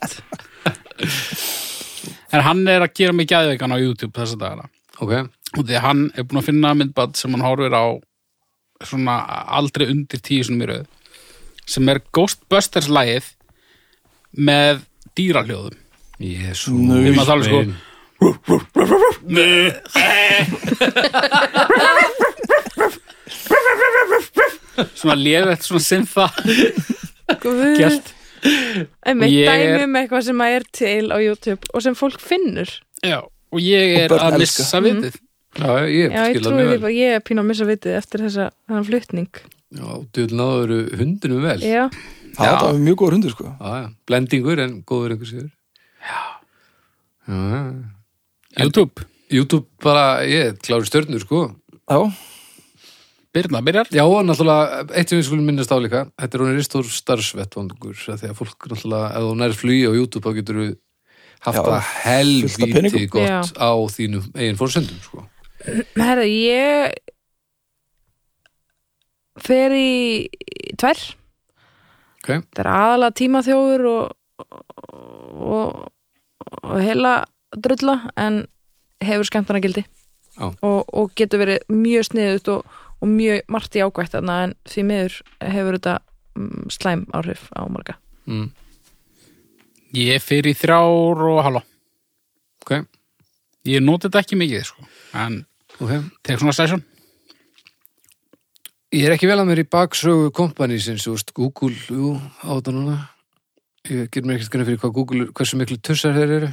[2.33, 4.65] En hann er að gera mig gæðveikan á YouTube þessa dagana.
[5.01, 5.11] Ok.
[5.57, 7.85] Og því að hann er búin að finna myndband sem hann horfir á
[8.87, 9.15] svona
[9.59, 10.85] aldrei undir tíu sinum í röð
[11.69, 13.27] sem er Ghostbusters lagið
[14.39, 14.79] með
[15.19, 15.75] dýrahljóðum.
[16.19, 17.65] Jésu Við að tala sko-
[24.95, 26.27] svona léðvett svona synfa
[27.43, 27.63] Guð.
[27.77, 28.13] gert.
[29.05, 32.19] Einmitt Ég er- dæmi um eitthvað sem að er til á YouTube og sem fólk
[32.23, 32.69] finnur.
[33.03, 35.17] Já, og ég Og er börn að missa vitið.
[35.59, 38.23] Já, ég já, ég skil trúi því bara, ég er pínu að missa vitið eftir
[38.25, 38.49] þessa
[38.87, 39.29] flutning.
[39.75, 41.59] Já, djúl náður hundinum vel.
[41.65, 41.89] Já,
[42.39, 43.45] Það var mjög góður hundur sko.
[43.59, 45.49] Já, já, blendingur en góður einhver sigur.
[45.99, 46.21] Já.
[47.27, 47.73] Já,
[48.63, 51.41] YouTube, YouTube bara, ég klári stjörnur sko.
[51.89, 51.99] Já,
[53.33, 56.55] Birna byrjar Já, og náttúrulega, eitt sem við skulum minnast á líka þetta er hún
[56.57, 60.61] ristór starfsvettvangur af því að fólk náttúrulega, ef þú nær flugi á YouTube þá getur
[60.63, 60.71] við
[61.45, 63.39] haft af helvíti gott Já.
[63.53, 65.27] á þínum eigin fórsendum sko.
[65.99, 66.97] herra, ég
[69.39, 71.05] fer í í tvær
[72.19, 74.09] Ok, það er aðalega tímaþjófur og,
[75.39, 75.85] og,
[76.65, 77.13] og heila
[77.55, 78.43] drulla en
[79.05, 80.49] hefur skemmtana gildi Já.
[80.49, 84.83] og, og getur verið mjög sniðut og, og mjög margt í ágvætt þarna en því
[84.89, 85.95] miður hefur þetta
[86.35, 87.97] mm, slæm áhrif á marga.
[88.29, 88.49] Mm,
[89.97, 91.63] Ég fyrir þrjár og halva
[92.61, 92.83] ok,
[93.65, 94.85] Ég noti þetta ekki mikið sko.
[95.17, 95.39] En
[95.79, 95.95] ok.
[96.23, 96.83] tek svona session.
[98.93, 102.73] Ég er ekki vel að mér í baksögu kompanísins, þú veist, Google, jú, á þetta
[102.73, 102.95] núna.
[103.89, 106.49] Ég ger mér ekkert grunni fyrir hvað Google, hversu miklu tussar þeir eru.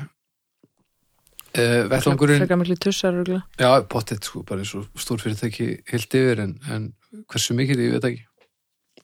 [1.57, 6.43] Uh, vettvangurinn, frekar miklu tussar já, pottet, sko, bara eins og stór fyrirtæki heilt yfir,
[6.45, 6.89] en, en
[7.33, 8.25] hversu mikið, ég veit ekki.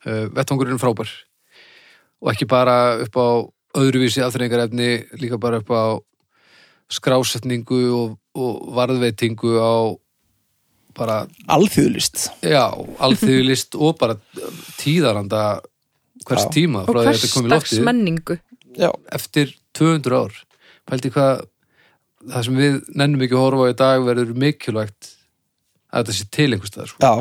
[0.05, 1.13] Uh, vettvangurinn er frábær.
[2.23, 3.29] Og ekki bara upp á
[3.81, 5.85] öðruvísi aðþrengarefni, líka bara upp á
[6.93, 9.75] skrásetningu og og varðveitingu á
[10.97, 11.23] bara,
[11.53, 12.65] alþjóðlist já,
[13.01, 14.17] alþýðlist og bara
[14.81, 15.61] tíðaranda
[16.27, 16.53] hvers Já.
[16.55, 18.39] tíma og frá því að þetta kom í hversdags loftið menningu
[18.79, 20.39] já, eftir 200 ár
[20.89, 21.45] pældi hvað
[22.31, 25.11] það sem við nennum ekki að horfa á í dag verður mikilvægt
[25.93, 27.01] að þetta sé til einhvers staðar sko.
[27.03, 27.13] já,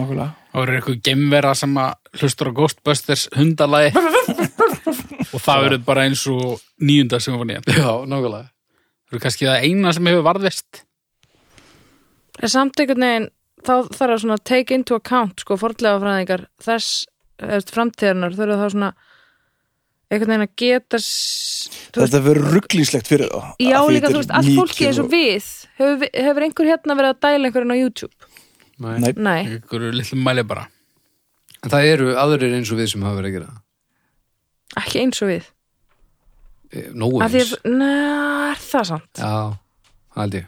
[0.00, 3.90] nokkulega Það verður eitthvað gemvera sem að hlustur á Ghostbusters hundalagi
[5.36, 7.66] og það verður bara eins og nýjunda sem var nýjan.
[7.68, 10.80] já, nákvæmlega Það verður kannski það eina sem hefur varðvist.
[12.42, 13.28] en samt einhvern veginn
[13.66, 17.04] þá þarf að svona take into account sko fordlega fræðingar þess
[17.42, 18.90] eða framtíðarnar þurfa þá svona
[20.10, 21.00] einhvern veginn að geta
[21.96, 25.48] þetta verður rugglíslegt fyrir þá já af líka þú veist allt fólki eins og við.
[25.80, 28.32] Hefur, hefur einhver hérna verið að dæla einhverjum á YouTube?
[28.76, 28.96] Nei.
[29.00, 29.12] Nei.
[29.16, 30.66] nei, Einhverju lillum mæli bara.
[31.64, 33.62] en það eru aðrir eins og við sem hafa verið að gera það.
[34.82, 35.46] Ekki eins og við.
[36.76, 37.54] Eh, nógu að því eins.
[37.56, 39.22] að, neða, er það samt?
[39.22, 39.32] Já,
[40.12, 40.46] það held ég.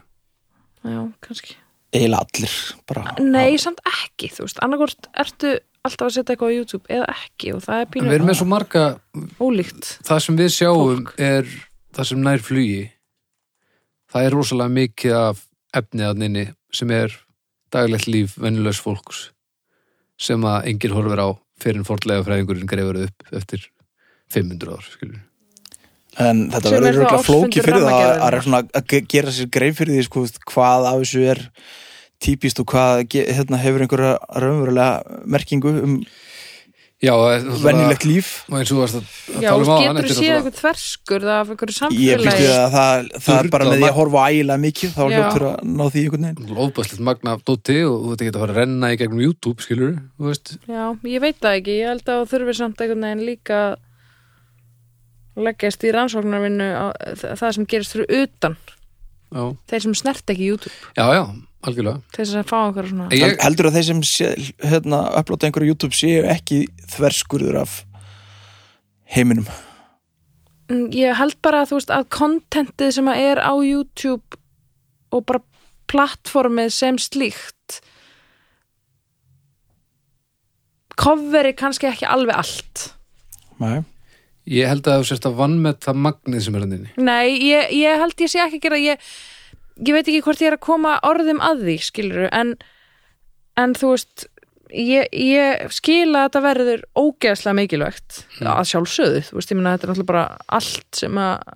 [0.89, 1.57] Já, kannski.
[1.89, 2.55] Eiginlega allir
[2.85, 5.55] bara, nei, samt ekki, þú veist, annarkvort ertu
[5.89, 8.29] alltaf að setja eitthvað á YouTube eða ekki og það er en pínu við erum
[8.31, 8.85] með svo marga
[9.43, 11.13] ólíkt það sem við sjáum Fólk.
[11.29, 11.49] er
[11.97, 12.81] það sem nær flugi
[14.13, 15.43] það er rosalega mikið af
[15.79, 16.45] efnið að nynni
[16.79, 17.13] sem er
[17.73, 19.25] daglegt líf venjulegs fólks
[20.19, 21.29] sem að enginn horfir á
[21.59, 23.65] fyrir en fordlega fræðingurinn greifur upp eftir
[24.33, 25.19] 500 ár skilur.
[26.19, 29.77] en þetta er verður flóki fyrir það að, að, svona, að ge- gera sér grein
[29.77, 31.43] fyrir því sko, hvað af þessu er
[32.23, 36.01] típist og hvað hérna, hefur einhverja raunverulega merkingu um
[36.99, 38.29] Já, það er venjulegt líf?
[38.49, 39.03] og eins og þú varst að,
[39.37, 42.49] að já, um á getur þú séð eitthvað þverskur af einhverju ég samfélagi býst við
[42.51, 45.13] að það, það er bara með því að horfa á ægilega mikið þá Já.
[45.13, 46.59] hljóttur að ná því einhvern veginn.
[46.65, 49.63] Ofbæslegt magna af dóti og þú veit ekki að fara að renna í gegnum YouTube
[49.63, 50.55] skilur, þú veist.
[50.67, 50.83] Já,
[51.15, 53.63] ég veit það ekki, ég held að þú þurfi samt einhvern veginn líka
[55.39, 56.71] leggjast í rannsóknarvinnu
[57.23, 58.59] það sem gerist fyrir utan.
[59.31, 60.75] Já, þeir sem snert ekki YouTube.
[60.99, 61.23] Já, já
[61.67, 62.01] algjörlega.
[62.15, 64.29] Þeir sem fá einhverja svona ég, Held- heldur að þeir sem sé,
[64.63, 66.61] hérna, upplota einhverju YouTube séu ekki
[66.95, 67.79] þverskurður af
[69.15, 69.47] heiminum?
[70.69, 74.39] Mm, ég held bara að þú veist að kontentið sem að er á YouTube
[75.11, 75.41] og bara
[75.89, 77.79] plattformið sem slíkt
[80.99, 82.85] coveri kannski ekki alveg allt.
[83.59, 83.81] Nei.
[84.49, 86.93] ég held að þú sérst að vann með það magnið sem er hann inni.
[86.97, 89.03] Nei, ég, ég held ég sé ekki að gera ég,
[89.87, 92.55] ég veit ekki hvort ég er að koma orðum að því, skilur en,
[93.59, 94.25] en þú veist
[94.75, 99.87] ég, ég skil að þetta verður ógeðslega mikilvægt að sjálfsögðu, þú veist, ég meina þetta
[99.87, 100.25] er náttúrulega bara
[100.59, 101.53] allt sem að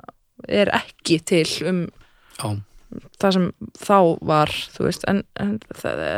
[0.63, 1.84] er ekki til um
[2.39, 2.47] já,
[3.21, 3.47] það sem
[3.84, 3.97] þá
[4.34, 5.55] var þú veist, en, en,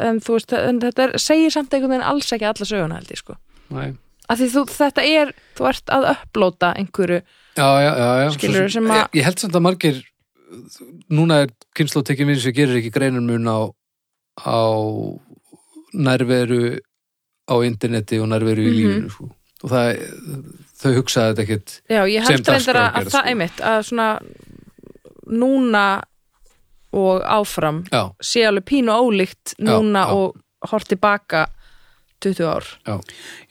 [0.09, 3.13] en þú veist en þetta er, segir samt einhvern veginn alls ekki alla söguna held
[3.13, 3.37] ég sko,
[4.55, 7.23] þú, þetta er þú ert að upplóta einhverju
[7.55, 9.99] Já, já, já, Svo sem að- ég, ég held samt að margir
[11.11, 13.59] núna er kynnslóð tekið minn sem gerir ekki greinar mun á
[14.45, 14.59] á
[15.95, 16.77] nærveru
[17.49, 18.77] á interneti og nærveru í Mhm.
[18.77, 19.29] lífinu sko.
[19.63, 19.87] og það,
[20.81, 23.21] þau hugsaði þetta ekkit Já, ég held reyndar að, að það sko.
[23.29, 24.09] einmitt að svona
[25.27, 25.85] núna
[26.95, 30.13] og áfram já, sé alveg pínu ólíkt núna já.
[30.13, 30.35] og
[30.69, 31.47] hort tilbaka
[32.21, 33.01] 20 ár já,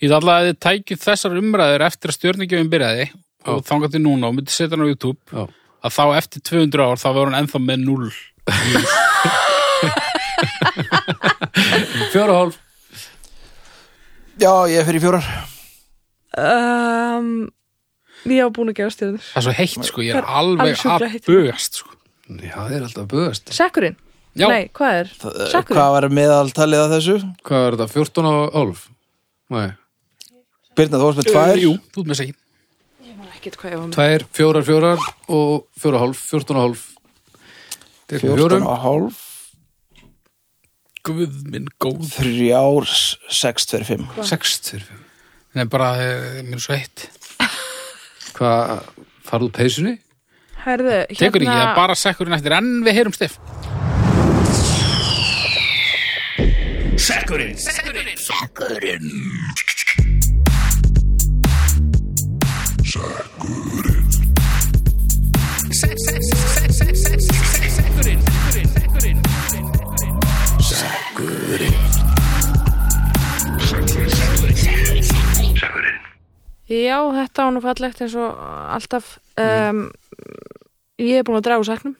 [0.00, 3.10] Ég ætla að þið tækið þessar umræður eftir að stjörningjöfum byrjaði
[3.46, 5.48] og þangað til núna og myndi setja hann á YouTube já.
[5.84, 8.10] Að þá eftir 200 ár þá verður hann ennþá með 0
[12.12, 12.60] fjóra hálf
[14.40, 15.26] Já, ég er fyrir fjórar
[16.40, 17.28] um,
[18.26, 21.18] Ég á búin að gefa stjörnur Það er svo heitt sko, ég er alveg að
[21.28, 21.92] bugast sko.
[22.40, 23.98] já, það er alltaf að bugast Sekkurinn?
[24.34, 25.12] Já, Nei, hvað er?
[25.14, 25.78] Sekkurinn?
[25.78, 27.16] Hvað var meðaltalið að þessu?
[27.46, 28.86] hvað er þetta, 14 og hálf
[29.54, 29.68] Nei.
[30.74, 32.38] Birna, þú varst með tvær Jú, þú ert með segin
[33.44, 33.96] Ekkert hvað ég var með.
[33.98, 35.02] Tvær, fjórar, fjórar
[35.36, 36.84] og fjóra hálf, 14 og hálf.
[38.08, 38.62] Tekum 14 fjórum.
[38.72, 39.18] og hálf.
[41.04, 42.88] Guð minn góð Þrjár,
[43.28, 44.08] sex, tver, fimm.
[44.24, 45.04] Sex, tveir, fimm.
[45.58, 47.04] Nei, bara, eh, mér er svo heitt.
[48.32, 48.88] Hvað,
[49.28, 49.98] farðu peysunni?
[50.64, 53.36] Herðu, Tekur ekki, það er bara sekkurinn eftir en við heyrum stef
[76.68, 78.38] Já, þetta nú fallegt eins og
[78.74, 79.18] alltaf.
[79.40, 79.88] Um,
[81.00, 81.96] Ég er búin að draga úr saknum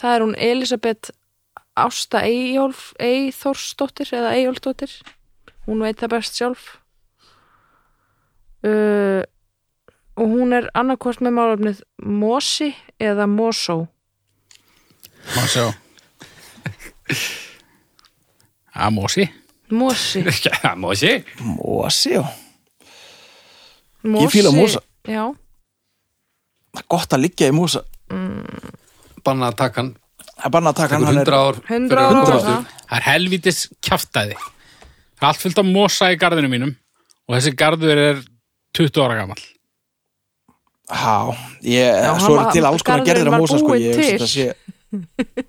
[0.00, 1.12] Það er hún Elisabeth
[1.76, 4.94] Ásta Eyjólf Eyþórsdóttir eða Eyjólfdóttir
[5.64, 6.64] Hún veit það best sjálf.
[8.64, 9.24] Uh,
[10.16, 12.70] og hún er annarkvort með málefnið Mosi
[13.02, 13.80] eða Mosó
[15.34, 15.70] Má sjá
[18.74, 19.24] að mosi
[19.74, 21.10] Mosi, Já, Mósi.
[21.40, 22.22] Mosi, já
[24.04, 24.28] mosi.
[24.34, 24.80] fíla mosa.
[25.08, 25.24] Já,
[26.74, 27.80] Það er gott að liggja í mosa
[29.24, 29.92] Banna að taka hann.
[30.34, 31.56] Það er bara að taka hann hann 100 er, ár.
[31.64, 32.54] 100 fyrir ára hundrað mosa.
[32.58, 32.86] aftur.
[32.90, 36.74] það er helvítis kjaftaði það er allt fyllt af mosa í garðinu mínum
[37.24, 38.22] og þessi garður er
[38.76, 39.44] 20 ára gamall
[40.84, 44.08] Já, ég, Já, svo er til alls konar gerðir að mosa sko, ég til.
[44.18, 44.54] þetta sé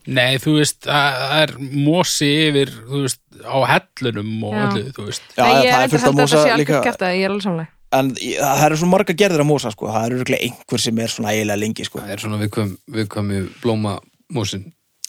[0.09, 1.51] nei, þú veist, það er
[1.85, 4.61] mosi yfir, þú veist, á hellunum og Já.
[4.65, 6.37] öllu, þú veist Já, Nei, já, ég það er reyndar fullt af held að mosa
[6.37, 9.13] þetta sé líka algjört kjaftaði, ég er alveg samlega En í- það eru svo marga
[9.21, 12.15] gerðir að mosa sko, það eru örugglega einhver sem er svona eiginlega lengi sko Það
[12.15, 13.93] er svona viðkvæm, viðkvæmi blóma
[14.33, 14.65] mósin.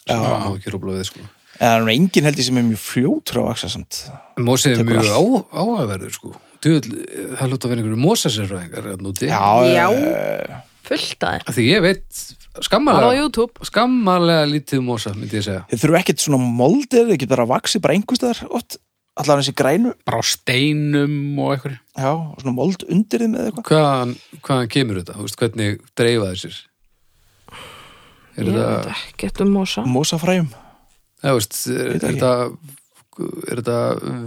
[0.06, 0.12] Já.
[0.12, 1.24] Sem það má ekki rúbla við, sko.
[1.56, 4.02] En það er enginn held ég sem er mjög fljótur á vaksa samt
[4.44, 5.18] Mósi er mjög á,
[5.56, 6.34] áhugaverður, sko.
[6.66, 6.96] Djöfull,
[7.38, 9.28] það lúta að vera einhverju mósasérfræðingar hérna úti.
[9.30, 9.86] Já, Já.
[9.94, 12.24] eh, Fullt að Af Því ég veit
[13.20, 15.64] YouTube skammarlega lítið mósa, myndi ég segja.
[15.70, 18.78] Þið þurfu ekkert svona moldið, þið getur bara vaksið bara einhverstaðar oft,
[19.16, 23.50] allan þessi grænu bara á steinum og eitthvað Já, og svona mold undir þið með
[23.50, 24.14] eitthvað Hvaðan,
[24.44, 25.16] hvaðan kemur þetta?
[25.16, 26.58] Þú Veist, hvernig dreifa þessir?
[28.36, 30.50] Er Ég þetta, veit ekkert um mosa Mosafræjum
[31.24, 32.32] eða, veist, er, þetta,
[33.48, 33.78] er þetta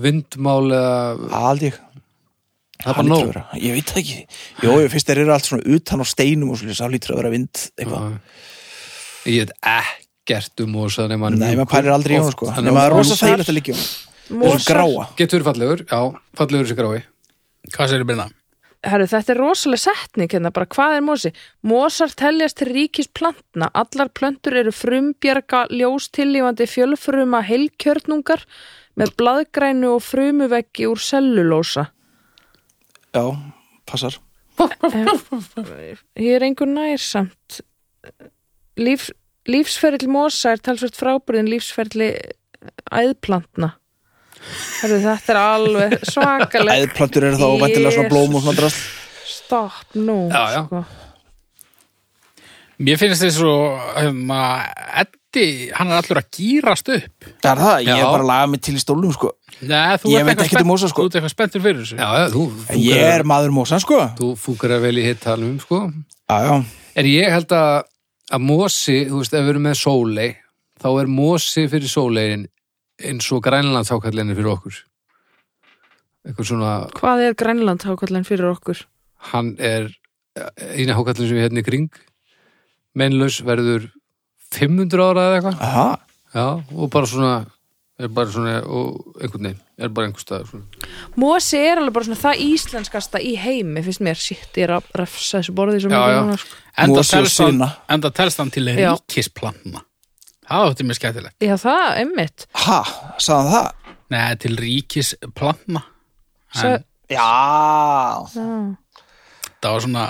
[0.05, 1.73] vindmál eða Aldrei
[2.79, 3.39] það er bara nóg?
[3.59, 4.17] Ég veit það ekki
[4.65, 7.21] Jó, ég finnst þeir eru allt svona utan á steinum og svolítið sá lítur að
[7.21, 8.19] vera vind eitthvað Já.
[9.29, 12.51] Ég veit ekkert um mosa nema hann er Nei, maður pælir aldrei í honum sko
[12.55, 13.85] hann Nei, maður er rosa þægilegt að
[14.29, 16.01] Þessu Mosar, gráa Getur fallegur, já,
[16.37, 16.99] fallegur þessi grái
[17.73, 18.29] hvað sér byrna?
[18.85, 21.31] herru, þetta er rosalega setning hérna, bara hvað er mosi?
[21.67, 28.45] Mosar teljast til ríkis plantna, allar plöntur eru frumbjarga ljós-tillífandi fjölfruma heilkjörnungar
[28.99, 31.89] með blaðgrænu og frumuveggi úr sellulósa.
[33.15, 33.23] Já,
[33.89, 34.19] passar
[36.19, 37.61] Ég er einhver nær samt.
[38.79, 39.05] Líf,
[39.47, 42.09] lífsferðil mosa er talsvert frábyrðin lífsferðli
[42.91, 43.69] æðplantna.
[44.81, 46.89] Herru, þetta er alveg svakalegt.
[46.89, 48.83] Æðplantur eru þá væntilega svona blóm og svona drast
[49.29, 50.17] Stopp nú.
[50.27, 50.61] Já, já.
[50.67, 50.83] Sko.
[52.79, 53.55] Mér finnst þess svo
[53.97, 54.41] hérna,
[55.01, 58.11] Eddi, hann er allur að gýrast upp Það er það, ég er Já.
[58.13, 60.75] bara að laga mig til í stólum sko Nei, þú Ég ert veit eitthvað um
[60.79, 61.03] sko.
[61.03, 61.97] Þú ert eitthvað spenntur fyrir þessu.
[61.99, 62.43] Já, já, þú
[62.79, 63.99] Ég er maður mosan sko.
[64.19, 65.81] Þú fúkar að vel í hitt talum, sko.
[66.29, 66.53] Já, já,
[66.99, 67.89] En ég held að,
[68.31, 70.29] að mosi, þú veist, ef við erum með sólei
[70.79, 72.47] þá er mosi fyrir sóleiin
[72.99, 74.79] eins og grænlandsákallinni fyrir okkur.
[76.27, 78.85] Eitthvað svona Hvað er Grænland hákallin fyrir okkur?
[79.31, 79.89] hann er
[80.75, 81.89] eina hákallin sem við hérna í kring.
[82.95, 83.89] Meinlaus verður
[84.55, 85.57] 500 ára eða eitthvað.
[85.67, 85.87] Aha.
[86.33, 86.45] Já,
[86.75, 87.33] og bara svona
[87.99, 90.63] er bara svona, og einhvern veginn er bara einhver svona.
[91.19, 94.87] Mosi er alveg bara svona það íslenskasta í heimi, finnst mér, shit, ég er að
[95.01, 96.37] refsa þessu borði Já, já.
[96.39, 96.55] sko.
[96.79, 97.69] Enda Mosi og telst hann- Sina.
[97.89, 98.93] enda telst hann til Já.
[98.95, 99.81] ríkisplantna
[100.49, 102.45] Það átti mér skemmtilegt Já, það, emmitt.
[102.53, 102.79] Ha,
[103.19, 103.95] sagði hann það?
[104.09, 105.83] Nei, til ríkisplantna
[106.53, 108.25] Sa- En Já
[109.61, 110.05] það var svona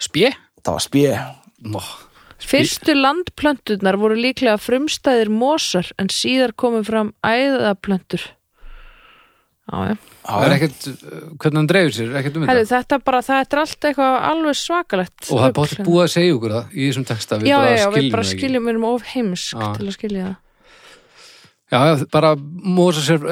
[0.00, 0.32] spjö
[0.64, 1.12] Það var spjö
[1.66, 1.80] Nó,
[2.46, 8.22] Fyrstu landplönturnar voru líklega frumstæðir mosar en síðar komu fram æðaplöntur.
[9.66, 9.94] Já, já.
[10.22, 10.84] það er ekkert
[11.42, 15.16] hvernig hann dreifir sér, ekkert um þetta þetta bara, það er allt eitthvað alveg svakalegt.
[15.24, 17.86] og það er bátt búið að segja okkur það í þessum texta Já, já, já,
[17.96, 19.66] við bara skiljum, erum of heimsk Já.
[19.74, 20.36] til að skilja það.
[21.74, 21.80] Já,
[22.14, 22.30] bara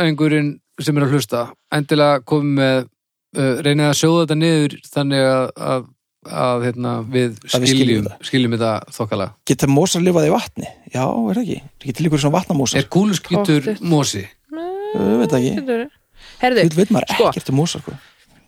[0.03, 0.51] einhverjum
[0.83, 1.45] sem er að hlusta
[1.79, 5.87] endilega komið með uh, reynið að sjóða þetta niður þannig að,
[6.25, 8.29] að, að hérna, við Að við skiljum skiljum, þetta.
[8.31, 9.35] skiljum þetta þokkalega.
[9.51, 10.71] Geta mosar lifað í vatni?
[10.95, 11.59] Já, er það ekki?
[11.61, 12.81] Er ekki til ykkur svona vatnamosar?
[12.81, 13.85] Er kúluskýtur Pottþétt.
[13.95, 14.25] mosi?
[14.25, 15.87] Ég veit það ekki
[16.45, 17.31] Herðu, Þú veit maður sko.
[17.31, 17.95] ekkert um mosar sko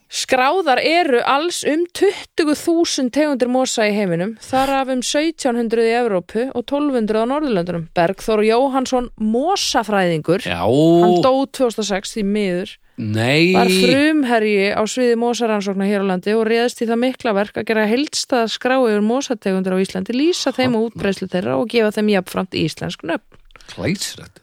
[0.07, 6.45] skráðar eru alls um 20.000 tegundir mosa í heiminum, þar af um 1700 í Evrópu
[6.55, 7.89] og 1200 á Norðurlöndunum.
[7.97, 13.53] Bergþór Jóhansson mosafræðingur, Já, hann dó 2006 því miður, nei.
[13.55, 17.69] Var frumherji á sviði mosaransóknar hér á landi og réðst í það mikla verk að
[17.71, 22.13] gera heildstaða skrá yfir mosategundir á Íslandi, lýsa þeim og útbreyslu þeirra og gefa þeim
[22.17, 23.41] jafnframt íslensk nöfn.
[23.73, 24.43] Klæsrætt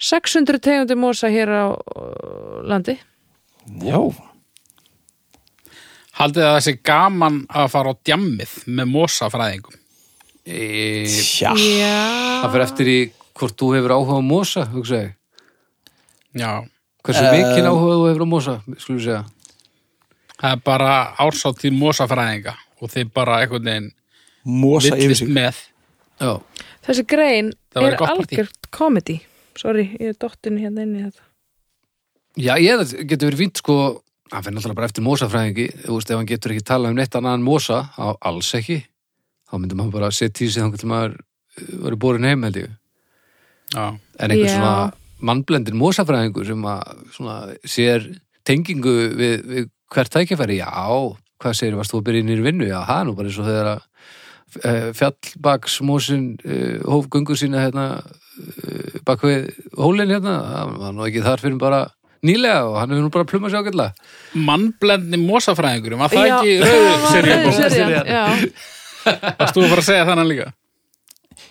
[0.00, 2.96] 600 tegundir mosa hér á uh, landi.
[3.84, 4.00] Já,
[6.20, 9.78] Haldið að það sé gaman að fara á djammið með mosafræðingum?
[10.44, 10.58] E,
[11.08, 11.52] Já.
[11.54, 12.98] Það fyrir eftir í
[13.40, 15.16] hvort þú hefur áhuga á mosa, hugsa ég
[16.36, 16.50] Já,
[17.04, 19.22] Hversu Um, mikinn áhuga þú hefur á mosa, skulum segja?
[20.40, 20.90] Það er bara
[21.20, 23.90] ársáttíð mosafræðinga og þeir bara einhvern veginn
[24.44, 25.28] Mosa yfir sig.
[25.28, 25.56] með.
[26.20, 26.40] Já,
[26.86, 29.18] Þessi grein er algjört comedy.
[29.56, 31.24] Sorry, ég er dottin hérna inn í þetta.
[32.40, 33.76] Já, ég getur verið fínt sko
[34.30, 35.66] hann fyrir náttúrulega bara eftir mosafræðingi.
[35.84, 38.78] Þú veist, ef hann getur ekki talað um neitt annað en mosa á alls ekki,
[39.50, 42.56] þá myndum hann bara setja í sig þannig til maður uh, verið borin heim held
[42.62, 42.70] ég.
[43.74, 43.84] Já,
[44.18, 44.54] en einhver Já.
[44.56, 44.92] svona
[45.26, 47.36] mannblendin mósafræðingur sem að svona
[47.68, 48.06] sér
[48.46, 50.70] tengingu við, við hvert tækifæri, já,
[51.40, 52.68] hvað segir, varst þú að byrja inn í vinnu?
[52.70, 53.80] Já, það er nú bara eins og þegar að
[54.64, 59.48] uh, fjallbaksmósin uh, hóf gungu sína hérna uh, bak við
[59.78, 61.80] hólinn hérna, það var nú ekki þar fyrir bara
[62.26, 64.08] nýlega og hann hefur nú bara plumað sér ágætlega.
[64.48, 66.52] mannblendni mosafræðingurum, var það Já, ekki
[68.14, 68.24] já.
[69.40, 70.50] Varst þú að fara að segja þannig líka?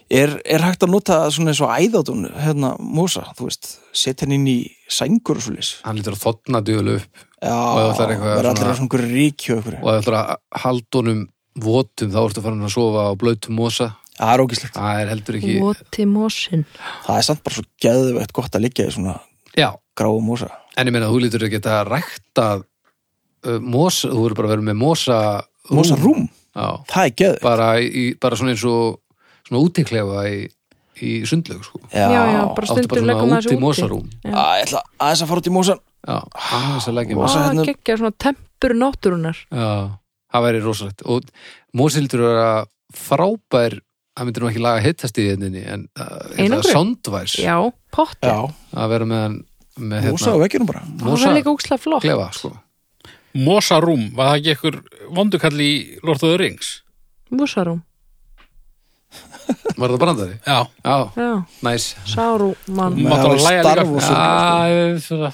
[0.09, 4.33] Er, er hægt að nota svona eins og æðátun hérna Mósa, þú veist setja hann
[4.39, 4.57] inn í
[4.89, 5.75] sængur og svoleiðis?
[5.85, 7.25] Hann lítur að þotna duglu upp.
[7.39, 10.31] Já, Og það er allir svona- ríkju og það er að
[10.63, 11.21] haldunum
[11.61, 13.91] votum þá ertu farin að sofa á blautum mosa.
[14.19, 14.73] Það er ógislegt.
[14.75, 16.65] það er heldur ekki Voti mósin
[17.05, 19.13] Það er samt bara svo geðveitt gott að liggja í svona
[19.55, 20.49] já, gráu Mósa.
[20.75, 22.47] en ég meina þú lítur ekki að rækta
[23.45, 25.19] uh, mosa, þú verður bara að vera með mosa
[25.71, 27.41] Mósa rúm, það er geðveitt.
[27.45, 28.99] bara, í, bara svona eins og
[29.49, 30.39] svona útiklefa í,
[31.01, 31.81] í sundlaug sko.
[31.91, 34.31] Já, já, bara stundur svona maður úti þessu úti mosarúm Já.
[34.31, 35.81] Að, ég ætla aðeins að fara út í Mósan.
[36.07, 36.17] já,
[36.53, 37.27] aðeins að leggja Mosa.
[37.27, 39.69] mosa Á, hérna- geggja svona tempur náttúrunar já,
[40.33, 41.29] það væri rosalegt og
[41.73, 43.77] mosi lítur að frábær
[44.19, 46.71] það myndir nú ekki laga hittast í henni en uh, Einangrun?
[46.73, 47.55] sondværs Já,
[47.95, 48.39] potti Já,
[48.75, 49.43] að vera með, hann-
[49.79, 50.81] með Mósa á vekkjunum bara.
[50.99, 52.51] Það var líka úkslega flott klefa sko.
[53.39, 54.77] Mosarúm, var það ekki einhver
[55.15, 55.71] vondukall í
[56.03, 56.71] Lord of the Rings?
[57.31, 57.83] Músarúm,
[59.79, 60.37] var það brandari?
[60.45, 61.29] Já, já, já,
[61.65, 64.99] næs sárúmann Má Það bara var hlæja Star líka.
[65.05, 65.31] Svona,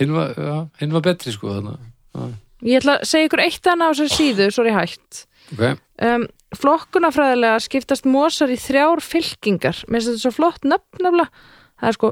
[0.00, 2.34] hinn var, já, hinn var betri sko þannig
[2.66, 5.18] Ég ætla að segja ykkur eitt annað á þessari síðu, svo er ég hægt
[5.52, 5.64] ok,
[6.08, 6.24] um,
[6.56, 9.82] Flokkunafræðilega skiptast mosar í þrjár fylkingar.
[9.90, 11.44] Mér finnst þetta svo flott nöfn nefnilega.
[11.76, 12.10] Það er sko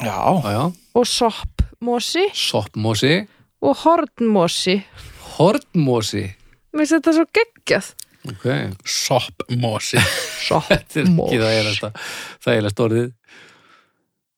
[0.00, 0.62] Já, já, já,
[0.94, 3.14] og soppmosi soppmosi.
[3.62, 4.78] og hornmosi.
[5.36, 6.24] Hornmosi
[6.72, 7.90] Mér finnst þetta svo geggjað.
[8.32, 8.46] Ok,
[8.86, 10.02] soppmosi.
[11.56, 11.98] er ekki það
[12.44, 13.10] það eiginlega orðið.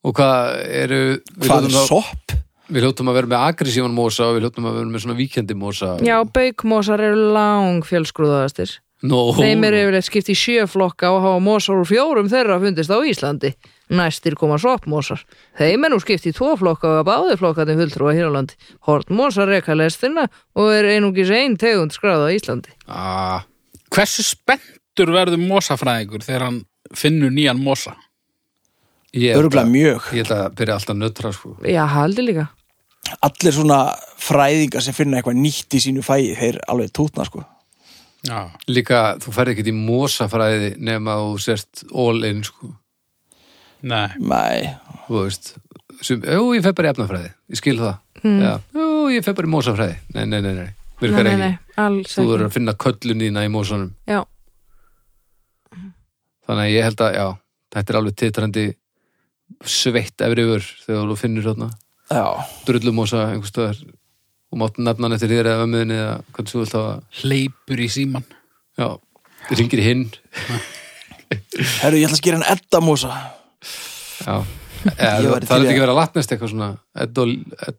[0.05, 2.35] Og hvað eru við hvað er sopp?
[2.73, 5.57] við hljótum að vera með aggressívan mosa og við hljótum að vera með svona víkendi
[5.59, 5.91] mosa.
[6.05, 11.41] Já, baukmosar eru lang fjölskrúðaðastir no, Þeim eru yfirleitt skipt í sjö flokka og hafa
[11.45, 13.53] mosar úr fjórum þeirra fundist á Íslandi.
[13.95, 15.21] Næstir koma soppmosar.
[15.61, 18.57] Þeim er nú skipt í tvo flokka og að báði flokkarnir fulltrúa hér á landi.
[18.89, 20.25] Hortmosar reka lestina
[20.57, 22.73] og er einungis ein tegund skráða á Íslandi.
[22.89, 23.45] ah,
[23.95, 26.63] Hversu spenntur verður mosafræðingur þegar hann
[26.97, 27.95] finnur nýjan mosa?
[29.15, 30.09] ég, held Örgulega mjög.
[30.17, 31.53] ég held að byrja alltaf nötra sko.
[31.63, 32.49] Já, haldi líka.
[33.23, 33.79] Allir svona
[34.19, 37.45] fræðingar sem finna eitthvað nýtt í sínu fæi, þeir alveg tútna sko.
[38.25, 38.39] Já.
[38.71, 42.71] líka, þú færði ekkert í mosafræði nema þú sért all in sko.
[43.85, 44.09] Nei.
[44.19, 44.71] Nei,
[45.09, 45.51] þú veist
[46.05, 47.99] sem, jú, ég fer bara í efnafræði, ég skil það.
[48.25, 49.99] Já, jú, ég fer bara í mosafræði.
[50.17, 50.71] Nei, nei, nei, nei,
[51.03, 51.43] virkar nei, ekki.
[51.43, 52.49] nei, alls þú verður ekki.
[52.49, 53.93] að finna köllun þína í mosanum.
[54.09, 54.23] Já,
[56.49, 57.27] þannig að ég held að, já,
[57.77, 58.65] þetta er alveg titrandi
[59.69, 61.71] sveitt efri yfir þegar þú finnur þarna.
[62.13, 62.25] Já,
[62.69, 63.85] drullumosa einhvers stöðar
[64.55, 67.89] og mátt nefna hann eftir þér eða ömmuðinni eða hvernig þú vilt hafa Hleypur í
[67.91, 68.25] síman.
[68.79, 68.89] já,
[69.59, 70.05] ringir í hinn
[71.83, 73.11] herru, ég ætla að skýra hann Edda Mósa.
[74.23, 74.37] já,
[74.85, 76.71] það er ekki verið að latnest eitthvað svona
[77.05, 77.33] Edol,
[77.67, 77.79] Ed,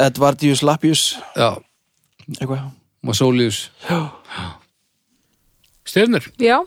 [0.00, 1.04] Edvardius Lapius,
[1.38, 1.50] já,
[2.36, 2.68] eitthvað.
[3.02, 3.62] Mosolius
[5.88, 6.26] Stjörnur.
[6.38, 6.60] já.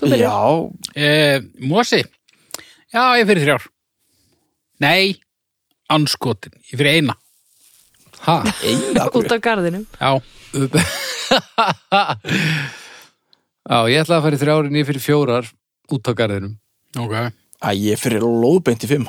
[0.00, 0.22] Þú byrjar.
[0.24, 2.00] Já, Eh, mosi.
[2.92, 3.66] Já, ég fyrir þrjár.
[4.80, 5.20] Nei,
[5.92, 6.52] anskotin.
[6.72, 7.14] Ég fyrir eina.
[8.26, 9.84] Ha, eina Út af garðinum.
[9.98, 10.12] Já.
[13.62, 15.46] Já, ég ætla að fara í þrjárin, ég fyrir fjórar
[15.94, 16.54] út á garðinum.
[16.98, 17.12] Ok.
[17.62, 19.06] Æ, ég fyrir lóðbeint í fimm.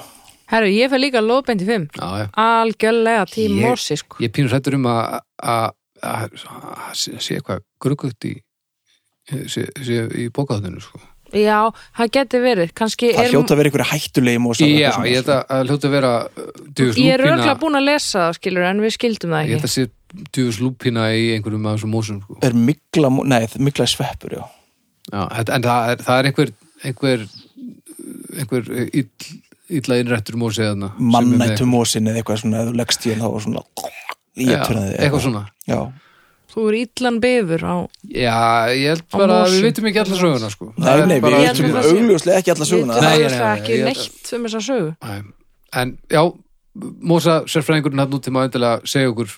[0.53, 1.88] Herru, ég fer líka lóðbeint í fimm.
[1.98, 2.27] Já, já.
[2.44, 4.19] Algjörlega tím mosi, sko.
[4.22, 4.99] Ég pínur hrættur um að
[5.41, 5.73] að-
[6.94, 8.34] sé eitthvað grugugt í
[9.48, 10.99] sé, sé í bókaðunum, sko.
[11.34, 11.57] Já,
[11.97, 12.73] það geti verið.
[12.77, 13.31] Kannski Það er...
[13.34, 14.68] hljóta að vera einhverja hættulegi Mósa.
[14.69, 16.11] Já, ég held að, að hljóta að vera
[16.77, 19.64] djúfus Ég er örgla búin að lesa það, skilur, en við skildum það Ég held
[19.64, 19.69] ekki.
[19.69, 22.38] að sé djúfus lúpína í einhverjum af þessum mósum, sko.
[22.45, 24.43] Er mikla, nei, mikla sveppur, já.
[25.10, 25.23] Já,
[25.57, 26.53] en það er, það er einhver
[26.84, 27.26] einhver
[28.39, 29.10] einhver ill,
[29.73, 33.64] illa innrættur með- Mannættu Mósin eða eitthvað svona, þú leggst í hann þá var svona,
[34.34, 34.95] Já, ég turnaði.
[34.99, 35.43] eitthvað svona.
[35.69, 35.80] Já,
[36.53, 37.75] Þú er illan bifur á...
[38.13, 38.38] Já,
[38.77, 40.67] ég held bara að við vitum ekki alla söguna, sko.
[40.77, 42.97] nei, nei, við sé- augljóslega ekki alla söguna.
[43.01, 44.91] Nei, nei, nei, það ekki neitt um þessa sögu.
[45.07, 45.21] Nei.
[45.81, 46.21] En já,
[47.05, 49.34] Mósa sérfræðingurinn hann út til maður endilega segja okkur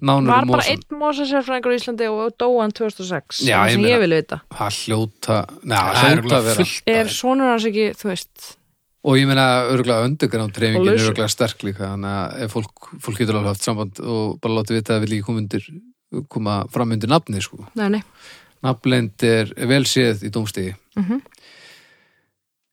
[0.00, 3.94] nánar Var um bara einn mosasérfræðingur í Íslandi og dóan 2006 Já, ég sem meina-
[3.96, 6.56] ég vil vita Það hljóta, Það er hljóta að vera.
[6.60, 6.82] fullt.
[6.96, 8.46] Er sonur hans ekki, þú veist
[9.06, 13.36] Og ég meina Og treyfingin er örgulega sterk líka þannig að ef fólk, fólk getur
[13.38, 15.68] alveg haft samband og bara látið vita að vil ekki koma undir
[16.32, 17.64] koma fram undir nafni sko.
[17.78, 18.02] Nei, nei,
[18.64, 21.20] nafnlend er vel séð í dómstigi Mhm.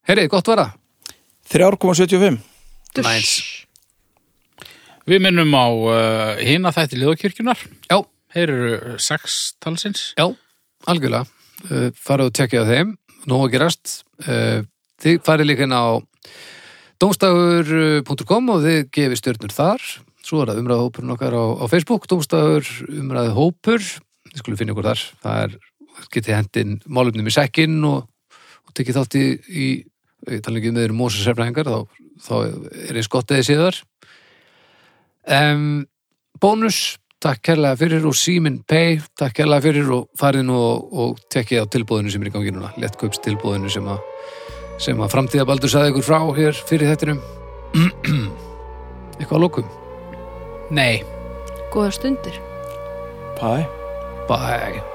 [0.08, 0.72] Herri, gott var það
[1.54, 2.40] 3,75
[3.04, 3.66] Nice.
[5.08, 7.60] Við minnum á uh, hina þætti liðakirkjunar.
[7.92, 7.98] Já,
[8.34, 10.14] Þeir eru sex talsins.
[10.18, 10.26] já,
[10.88, 11.26] algjörlega
[11.70, 12.94] uh, farið og tekja á þeim
[13.28, 14.64] nú að gerast uh,
[15.04, 15.86] þið farið líka inn á
[17.04, 19.84] domstagur.com og þið gefið stjörnur þar
[20.24, 24.76] svo er það umræðu hópurinn okkar á, á Facebook domstagur umræðu hópur þið skulum finna
[24.76, 25.06] ykkur þar.
[25.24, 25.56] Það er,
[26.14, 28.06] getið hendin málumnum í sekkin og,
[28.66, 29.68] og tekið þátt í, í
[30.42, 31.80] tala ekki um þeir Mósa sérfræðingar þá,
[32.24, 32.34] þá
[32.88, 33.80] er ég skottiði síðar
[35.28, 35.84] um,
[36.42, 36.82] bónus
[37.24, 41.64] takk kærlega fyrir og Simin Pay takk kærlega fyrir og farið nú og, og tekkið
[41.64, 42.74] á tilbúðinu sem er í gangi núna.
[42.82, 44.02] Lettkaups tilbúðinu sem að
[44.82, 47.22] sem að framtíðabaldur saði ykkur frá hér fyrir þettinum
[49.20, 49.83] eitthvað að lókum
[50.74, 51.04] Nei.
[51.74, 52.42] Góða stundir.
[53.38, 53.68] Bye.
[54.28, 54.93] Bye